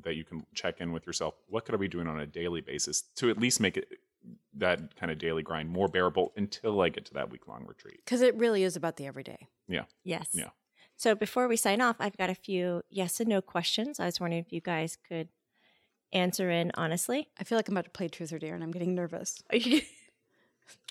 that 0.04 0.14
you 0.14 0.24
can 0.24 0.46
check 0.54 0.80
in 0.80 0.92
with 0.92 1.06
yourself. 1.06 1.34
What 1.48 1.64
could 1.64 1.74
I 1.74 1.78
be 1.78 1.88
doing 1.88 2.06
on 2.06 2.20
a 2.20 2.26
daily 2.26 2.60
basis 2.60 3.02
to 3.16 3.30
at 3.30 3.38
least 3.38 3.60
make 3.60 3.76
it 3.76 3.88
that 4.58 4.96
kind 4.96 5.10
of 5.12 5.18
daily 5.18 5.42
grind 5.42 5.68
more 5.70 5.88
bearable 5.88 6.32
until 6.36 6.80
I 6.80 6.88
get 6.88 7.04
to 7.06 7.14
that 7.14 7.30
week 7.30 7.46
long 7.48 7.64
retreat? 7.66 8.00
Because 8.04 8.22
it 8.22 8.34
really 8.36 8.62
is 8.62 8.76
about 8.76 8.96
the 8.96 9.06
everyday. 9.06 9.48
Yeah. 9.68 9.84
Yes. 10.04 10.28
Yeah. 10.32 10.50
So 10.96 11.14
before 11.14 11.46
we 11.48 11.56
sign 11.56 11.80
off, 11.80 11.96
I've 12.00 12.16
got 12.16 12.30
a 12.30 12.34
few 12.34 12.82
yes 12.90 13.20
and 13.20 13.28
no 13.28 13.40
questions. 13.42 14.00
I 14.00 14.06
was 14.06 14.18
wondering 14.20 14.42
if 14.42 14.52
you 14.52 14.60
guys 14.60 14.96
could 15.08 15.28
answer 16.12 16.50
in 16.50 16.70
honestly. 16.74 17.28
I 17.38 17.44
feel 17.44 17.58
like 17.58 17.68
I'm 17.68 17.74
about 17.74 17.84
to 17.84 17.90
play 17.90 18.08
truth 18.08 18.32
or 18.32 18.38
dare 18.38 18.54
and 18.54 18.62
I'm 18.64 18.70
getting 18.70 18.94
nervous. 18.94 19.42
Are 19.50 19.56
you, 19.56 19.82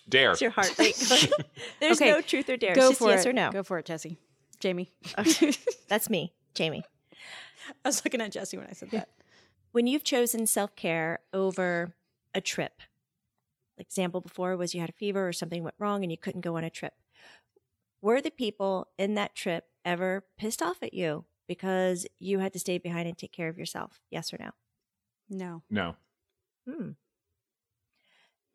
Dare. 0.08 0.32
is 0.32 0.42
your 0.42 0.52
heart 0.52 0.78
rate? 0.78 0.96
There's 1.80 2.00
Okay, 2.00 2.12
no 2.12 2.22
truth 2.22 2.48
or 2.50 2.58
dare. 2.58 2.76
Go 2.76 2.82
It's 2.82 2.90
just 2.92 3.00
for 3.00 3.10
yes 3.10 3.26
it. 3.26 3.30
or 3.30 3.34
no. 3.34 3.52
Go 3.52 3.64
for 3.64 3.80
it, 3.80 3.86
Jesse. 3.86 4.18
Jamie. 4.60 4.92
Okay. 5.18 5.54
That's 5.88 6.10
me, 6.10 6.34
Jamie. 6.54 6.84
I 7.84 7.90
was 7.90 8.06
looking 8.06 8.22
at 8.22 8.32
Jesse 8.32 8.58
when 8.58 8.68
I 8.68 8.74
said 8.74 8.92
that. 8.92 9.10
When 9.72 9.88
you've 9.88 10.04
chosen 10.04 10.46
self 10.46 10.76
care 10.76 11.20
over 11.34 11.96
a 12.36 12.42
trip, 12.42 12.74
like 12.80 12.86
example 13.78 14.22
before 14.22 14.56
was 14.58 14.74
you 14.74 14.82
had 14.82 14.90
a 14.90 14.94
fever 14.94 15.28
or 15.28 15.34
something 15.34 15.64
went 15.64 15.76
wrong 15.80 16.04
and 16.04 16.12
you 16.12 16.18
couldn't 16.18 16.42
go 16.42 16.58
on 16.58 16.64
a 16.64 16.70
trip. 16.70 16.94
Were 18.02 18.22
the 18.22 18.32
people 18.32 18.88
in 18.98 19.16
that 19.16 19.36
trip 19.36 19.66
ever 19.84 20.26
pissed 20.38 20.62
off 20.62 20.82
at 20.82 20.94
you 20.94 21.26
because 21.48 22.06
you 22.20 22.40
had 22.40 22.54
to 22.54 22.60
stay 22.60 22.78
behind 22.78 23.08
and 23.08 23.18
take 23.18 23.32
care 23.32 23.50
of 23.50 23.58
yourself? 23.58 24.00
Yes 24.12 24.34
or 24.34 24.38
no? 24.40 24.52
No. 25.30 25.64
No. 25.70 25.96
Hmm. 26.70 26.92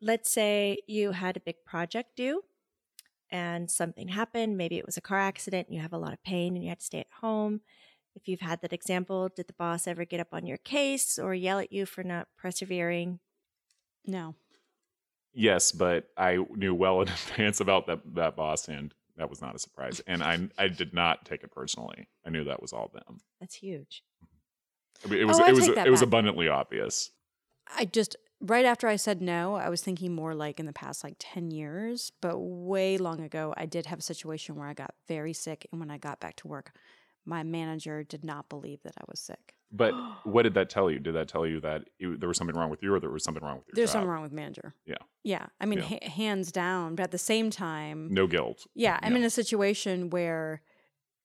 Let's 0.01 0.31
say 0.31 0.79
you 0.87 1.11
had 1.11 1.37
a 1.37 1.41
big 1.41 1.63
project 1.65 2.15
due 2.15 2.43
and 3.29 3.69
something 3.69 4.09
happened. 4.09 4.57
Maybe 4.57 4.77
it 4.77 4.85
was 4.85 4.97
a 4.97 5.01
car 5.01 5.19
accident 5.19 5.67
and 5.67 5.75
you 5.75 5.81
have 5.81 5.93
a 5.93 5.97
lot 5.97 6.13
of 6.13 6.23
pain 6.23 6.55
and 6.55 6.63
you 6.63 6.69
had 6.69 6.79
to 6.79 6.85
stay 6.85 6.99
at 6.99 7.07
home. 7.21 7.61
If 8.15 8.27
you've 8.27 8.41
had 8.41 8.61
that 8.61 8.73
example, 8.73 9.29
did 9.29 9.47
the 9.47 9.53
boss 9.53 9.87
ever 9.87 10.03
get 10.03 10.19
up 10.19 10.33
on 10.33 10.45
your 10.45 10.57
case 10.57 11.17
or 11.17 11.33
yell 11.33 11.59
at 11.59 11.71
you 11.71 11.85
for 11.85 12.03
not 12.03 12.27
persevering? 12.37 13.19
No. 14.05 14.35
Yes, 15.33 15.71
but 15.71 16.09
I 16.17 16.37
knew 16.55 16.73
well 16.73 17.01
in 17.01 17.07
advance 17.29 17.59
about 17.59 17.87
that 17.87 17.99
that 18.15 18.35
boss, 18.35 18.67
and 18.67 18.93
that 19.17 19.29
was 19.29 19.41
not 19.41 19.55
a 19.55 19.59
surprise. 19.59 20.01
And 20.07 20.23
I 20.23 20.49
I 20.57 20.67
did 20.67 20.93
not 20.93 21.25
take 21.25 21.43
it 21.43 21.51
personally. 21.51 22.07
I 22.25 22.29
knew 22.29 22.43
that 22.45 22.61
was 22.61 22.73
all 22.73 22.91
them. 22.93 23.19
That's 23.39 23.55
huge. 23.55 24.03
I 25.05 25.09
mean, 25.09 25.19
it 25.19 25.25
was 25.25 25.39
Oh, 25.39 25.45
it 25.45 25.53
was 25.53 25.67
it 25.67 25.89
was 25.89 26.01
abundantly 26.01 26.47
obvious. 26.47 27.11
I 27.77 27.85
just 27.85 28.15
right 28.39 28.65
after 28.65 28.87
I 28.87 28.95
said 28.95 29.21
no, 29.21 29.55
I 29.55 29.69
was 29.69 29.81
thinking 29.81 30.13
more 30.13 30.35
like 30.35 30.59
in 30.59 30.65
the 30.65 30.73
past 30.73 31.03
like 31.03 31.15
10 31.19 31.51
years, 31.51 32.11
but 32.21 32.37
way 32.37 32.97
long 32.97 33.21
ago 33.21 33.53
I 33.55 33.65
did 33.65 33.85
have 33.85 33.99
a 33.99 34.03
situation 34.03 34.55
where 34.55 34.67
I 34.67 34.73
got 34.73 34.93
very 35.07 35.33
sick 35.33 35.67
and 35.71 35.79
when 35.79 35.91
I 35.91 35.97
got 35.97 36.19
back 36.19 36.35
to 36.37 36.47
work, 36.47 36.73
my 37.25 37.43
manager 37.43 38.03
did 38.03 38.23
not 38.23 38.49
believe 38.49 38.81
that 38.83 38.95
I 38.97 39.03
was 39.07 39.19
sick. 39.19 39.55
But 39.71 39.93
what 40.25 40.43
did 40.43 40.53
that 40.55 40.69
tell 40.69 40.89
you? 40.91 40.99
Did 40.99 41.15
that 41.15 41.27
tell 41.27 41.45
you 41.45 41.59
that 41.61 41.85
you, 41.99 42.17
there 42.17 42.27
was 42.27 42.37
something 42.37 42.55
wrong 42.55 42.69
with 42.69 42.81
you, 42.83 42.93
or 42.93 42.99
there 42.99 43.09
was 43.09 43.23
something 43.23 43.43
wrong 43.43 43.57
with 43.57 43.67
your 43.67 43.73
There's 43.75 43.89
job? 43.89 43.93
something 43.93 44.09
wrong 44.09 44.21
with 44.23 44.31
manager. 44.31 44.73
Yeah. 44.85 44.95
Yeah. 45.23 45.45
I 45.59 45.65
mean, 45.65 45.79
Yeah. 45.79 45.85
ha- 45.85 46.09
hands 46.09 46.51
down, 46.51 46.95
but 46.95 47.03
at 47.03 47.11
the 47.11 47.17
same 47.17 47.49
time, 47.51 48.09
No 48.11 48.27
guilt. 48.27 48.67
yeah, 48.75 48.99
I'm 49.01 49.13
Yeah. 49.13 49.19
in 49.19 49.23
a 49.25 49.29
situation 49.29 50.09
where 50.09 50.61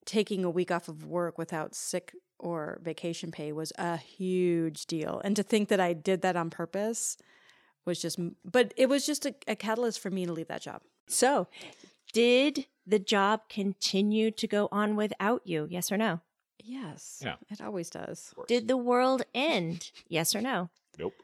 taking 0.05 0.45
a 0.45 0.51
week 0.51 0.71
off 0.71 0.89
of 0.89 1.05
work 1.05 1.37
without 1.39 1.75
sick 1.75 2.15
or 2.39 2.79
vacation 2.83 3.31
pay 3.33 3.51
was 3.51 3.73
a 3.79 3.97
huge 3.97 4.87
deal. 4.87 5.21
And 5.25 5.35
to 5.37 5.43
think 5.43 5.69
that 5.69 5.81
I 5.81 5.95
did 5.95 6.21
that 6.23 6.37
on 6.37 6.51
purpose 6.51 7.17
was 7.85 8.01
just, 8.01 8.19
but 8.45 8.73
it 8.77 8.89
was 8.89 9.07
just 9.07 9.27
a, 9.27 9.35
a 9.49 9.57
catalyst 9.57 9.99
for 10.01 10.11
me 10.11 10.27
to 10.27 10.33
leave 10.33 10.49
that 10.49 10.61
job. 10.63 10.83
So, 11.09 11.49
did 12.13 12.67
the 12.87 12.99
job 12.99 13.49
continue 13.49 14.31
to 14.33 14.47
go 14.47 14.69
on 14.71 14.97
without 14.97 15.43
you? 15.45 15.67
Yes 15.71 15.91
or 15.91 15.97
no? 15.97 16.21
Yes. 16.63 17.21
Yeah. 17.25 17.37
It 17.51 17.61
always 17.61 17.91
does. 17.91 18.35
Did 18.49 18.69
the 18.69 18.77
world 18.77 19.23
end? 19.35 19.91
Yes 20.09 20.35
or 20.35 20.41
no? 20.41 20.71
nope. 20.99 21.15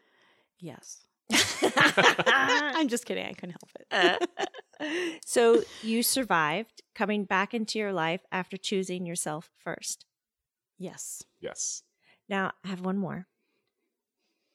Yes. 0.61 1.05
I'm 1.63 2.89
just 2.89 3.07
kidding. 3.07 3.27
I 3.27 3.33
couldn't 3.33 3.57
help 3.61 3.71
it. 3.81 4.29
Uh, 4.81 5.17
so 5.25 5.63
you 5.83 6.03
survived 6.03 6.83
coming 6.95 7.25
back 7.25 7.55
into 7.55 7.79
your 7.79 7.93
life 7.93 8.21
after 8.31 8.57
choosing 8.57 9.07
yourself 9.07 9.51
first. 9.59 10.05
yes. 10.79 11.23
Yes. 11.41 11.83
Now, 12.29 12.53
I 12.65 12.69
have 12.69 12.81
one 12.85 12.99
more. 12.99 13.27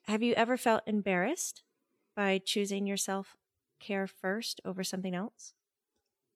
Have 0.04 0.24
you 0.24 0.34
ever 0.36 0.56
felt 0.58 0.84
embarrassed 0.88 1.64
by 2.16 2.40
choosing 2.44 2.88
yourself 2.88 3.36
care 3.80 4.08
first 4.08 4.62
over 4.64 4.84
something 4.84 5.14
else? 5.14 5.54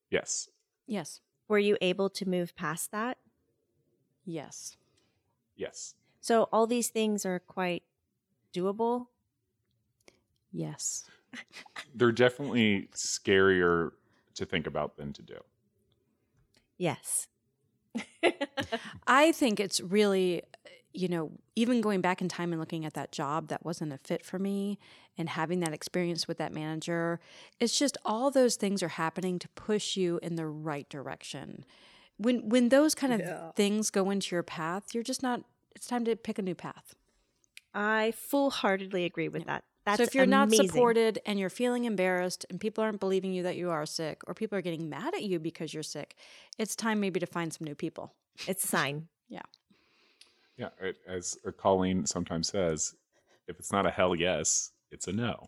Yes. 0.10 0.50
Yes. 0.88 1.22
Were 1.48 1.58
you 1.60 1.78
able 1.82 2.10
to 2.10 2.28
move 2.28 2.56
past 2.56 2.92
that? 2.92 3.18
Yes. 4.26 4.78
Yes. 5.56 5.96
So 6.20 6.48
all 6.52 6.68
these 6.68 6.90
things 6.90 7.26
are 7.26 7.40
quite 7.40 7.84
doable. 8.54 9.08
Yes. 10.52 11.06
They're 11.96 12.12
definitely 12.12 12.90
scarier 12.94 13.92
to 14.36 14.46
think 14.46 14.68
about 14.68 14.98
than 14.98 15.14
to 15.14 15.22
do. 15.22 15.38
Yes. 16.78 17.28
I 19.08 19.32
think 19.32 19.60
it's 19.60 19.82
really, 19.82 20.44
you 20.94 21.08
know, 21.08 21.32
even 21.56 21.82
going 21.82 22.02
back 22.02 22.22
in 22.22 22.28
time 22.28 22.52
and 22.52 22.60
looking 22.60 22.86
at 22.86 22.94
that 22.94 23.12
job 23.12 23.50
that 23.50 23.66
wasn't 23.66 23.94
a 23.94 23.98
fit 23.98 24.26
for 24.26 24.40
me 24.40 24.80
and 25.18 25.30
having 25.30 25.60
that 25.60 25.74
experience 25.74 26.28
with 26.28 26.38
that 26.38 26.54
manager, 26.54 27.20
it's 27.60 27.78
just 27.78 27.98
all 28.06 28.32
those 28.32 28.56
things 28.56 28.82
are 28.82 28.90
happening 28.90 29.40
to 29.40 29.48
push 29.50 29.96
you 29.96 30.20
in 30.24 30.36
the 30.36 30.46
right 30.46 30.88
direction. 30.90 31.66
When 32.18 32.50
when 32.50 32.70
those 32.70 32.94
kind 32.96 33.14
of 33.14 33.20
Yeah. 33.20 33.52
things 33.54 33.90
go 33.90 34.10
into 34.10 34.36
your 34.36 34.44
path, 34.44 34.94
you're 34.94 35.04
just 35.04 35.24
not 35.24 35.44
it's 35.76 35.88
time 35.88 36.06
to 36.06 36.16
pick 36.16 36.38
a 36.38 36.42
new 36.42 36.56
path. 36.56 36.96
I 37.74 38.12
full 38.12 38.50
heartedly 38.52 39.06
agree 39.06 39.30
with 39.30 39.46
that. 39.46 39.64
That's 39.86 39.98
so 39.98 40.04
if 40.04 40.14
you're 40.14 40.26
amazing. 40.26 40.58
not 40.60 40.68
supported 40.74 41.20
and 41.26 41.40
you're 41.40 41.50
feeling 41.50 41.86
embarrassed 41.86 42.46
and 42.50 42.60
people 42.60 42.84
aren't 42.84 43.00
believing 43.00 43.34
you 43.34 43.42
that 43.44 43.56
you 43.56 43.72
are 43.72 43.86
sick 43.86 44.22
or 44.28 44.34
people 44.36 44.58
are 44.58 44.62
getting 44.62 44.90
mad 44.90 45.16
at 45.16 45.24
you 45.24 45.40
because 45.40 45.74
you're 45.74 45.82
sick, 45.82 46.16
it's 46.60 46.76
time 46.76 47.00
maybe 47.00 47.20
to 47.20 47.26
find 47.26 47.52
some 47.54 47.66
new 47.66 47.74
people. 47.76 48.14
it's 48.48 48.64
a 48.66 48.68
sign. 48.68 49.08
Yeah, 50.58 50.70
it- 50.80 50.98
as 51.08 51.38
uh, 51.48 51.52
Colleen 51.52 52.06
sometimes 52.06 52.50
says, 52.50 52.94
if 53.48 53.58
it's 53.58 53.72
not 53.72 53.88
a 53.88 53.90
hell 53.90 54.14
yes, 54.14 54.72
it's 54.92 55.08
a 55.08 55.12
no. 55.14 55.48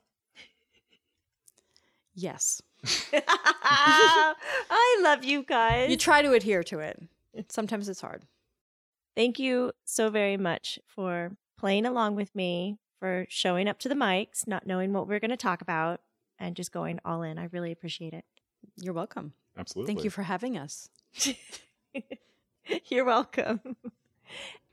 Yes. 2.15 2.61
I 3.13 4.99
love 5.01 5.23
you 5.23 5.43
guys. 5.43 5.89
You 5.89 5.97
try 5.97 6.21
to 6.21 6.33
adhere 6.33 6.63
to 6.63 6.79
it. 6.79 7.01
Sometimes 7.49 7.89
it's 7.89 8.01
hard. 8.01 8.23
Thank 9.15 9.39
you 9.39 9.71
so 9.85 10.09
very 10.09 10.37
much 10.37 10.79
for 10.87 11.35
playing 11.57 11.85
along 11.85 12.15
with 12.15 12.35
me, 12.35 12.77
for 12.99 13.25
showing 13.29 13.67
up 13.67 13.79
to 13.79 13.89
the 13.89 13.95
mics, 13.95 14.47
not 14.47 14.65
knowing 14.65 14.91
what 14.93 15.07
we 15.07 15.15
are 15.15 15.19
going 15.19 15.31
to 15.31 15.37
talk 15.37 15.61
about, 15.61 16.01
and 16.39 16.55
just 16.55 16.71
going 16.71 16.99
all 17.05 17.21
in. 17.21 17.37
I 17.37 17.45
really 17.51 17.71
appreciate 17.71 18.13
it. 18.13 18.25
You're 18.81 18.93
welcome. 18.93 19.33
Absolutely. 19.57 19.93
Thank 19.93 20.03
you 20.03 20.09
for 20.09 20.23
having 20.23 20.57
us. 20.57 20.89
You're 22.89 23.05
welcome. 23.05 23.75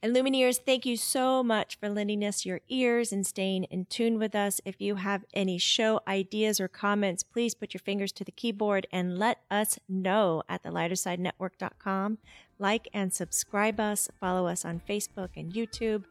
And 0.03 0.17
Lumineers, 0.17 0.59
thank 0.65 0.87
you 0.87 0.97
so 0.97 1.43
much 1.43 1.79
for 1.79 1.91
lending 1.91 2.25
us 2.25 2.47
your 2.47 2.61
ears 2.71 3.13
and 3.13 3.27
staying 3.27 3.65
in 3.65 3.85
tune 3.85 4.19
with 4.19 4.35
us. 4.35 4.59
If 4.65 4.81
you 4.81 4.95
have 4.95 5.25
any 5.35 5.59
show 5.59 6.01
ideas 6.09 6.59
or 6.59 6.69
comments, 6.69 7.23
please 7.23 7.55
put 7.55 7.75
your 7.75 7.81
fingers 7.81 8.11
to 8.13 8.25
the 8.25 8.33
keyboard 8.33 8.87
and 8.91 9.19
let 9.19 9.43
us 9.51 9.79
know 9.91 10.43
at 10.49 10.63
thelightersidenetwork.com. 10.63 12.17
Like 12.59 12.89
and 12.95 13.13
subscribe 13.13 13.79
us, 13.79 14.09
follow 14.19 14.47
us 14.47 14.65
on 14.65 14.81
Facebook 14.89 15.31
and 15.37 15.53
YouTube. 15.53 16.05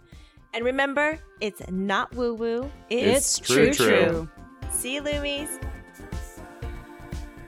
And 0.53 0.63
remember, 0.63 1.19
it's 1.41 1.61
not 1.69 2.13
woo 2.13 2.35
woo, 2.35 2.71
It's 2.89 3.39
true, 3.39 3.73
true. 3.73 4.29
See 4.71 4.95
you, 4.95 5.01
Loomies. 5.01 5.49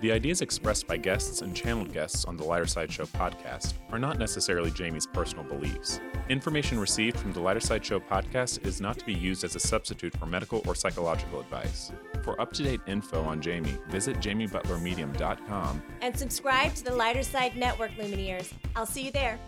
The 0.01 0.11
ideas 0.11 0.41
expressed 0.41 0.87
by 0.87 0.97
guests 0.97 1.43
and 1.43 1.55
channeled 1.55 1.93
guests 1.93 2.25
on 2.25 2.35
the 2.35 2.43
Lighter 2.43 2.65
Side 2.65 2.91
Show 2.91 3.05
podcast 3.05 3.73
are 3.91 3.99
not 3.99 4.17
necessarily 4.17 4.71
Jamie's 4.71 5.05
personal 5.05 5.43
beliefs. 5.43 6.01
Information 6.27 6.79
received 6.79 7.19
from 7.19 7.33
the 7.33 7.39
Lighter 7.39 7.59
Side 7.59 7.85
Show 7.85 7.99
podcast 7.99 8.65
is 8.65 8.81
not 8.81 8.97
to 8.97 9.05
be 9.05 9.13
used 9.13 9.43
as 9.43 9.55
a 9.55 9.59
substitute 9.59 10.17
for 10.17 10.25
medical 10.25 10.63
or 10.65 10.73
psychological 10.73 11.39
advice. 11.39 11.91
For 12.23 12.39
up 12.41 12.51
to 12.53 12.63
date 12.63 12.81
info 12.87 13.21
on 13.21 13.41
Jamie, 13.41 13.77
visit 13.89 14.17
jamiebutlermedium.com. 14.17 15.83
And 16.01 16.17
subscribe 16.17 16.73
to 16.75 16.83
the 16.83 16.95
Lighter 16.95 17.21
Side 17.21 17.55
Network, 17.55 17.91
Lumineers. 17.91 18.51
I'll 18.75 18.87
see 18.87 19.05
you 19.05 19.11
there. 19.11 19.39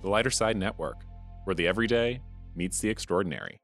The 0.00 0.08
Lighter 0.08 0.30
Side 0.30 0.56
Network, 0.56 1.04
where 1.44 1.54
the 1.54 1.68
everyday 1.68 2.22
meets 2.56 2.80
the 2.80 2.88
extraordinary. 2.88 3.60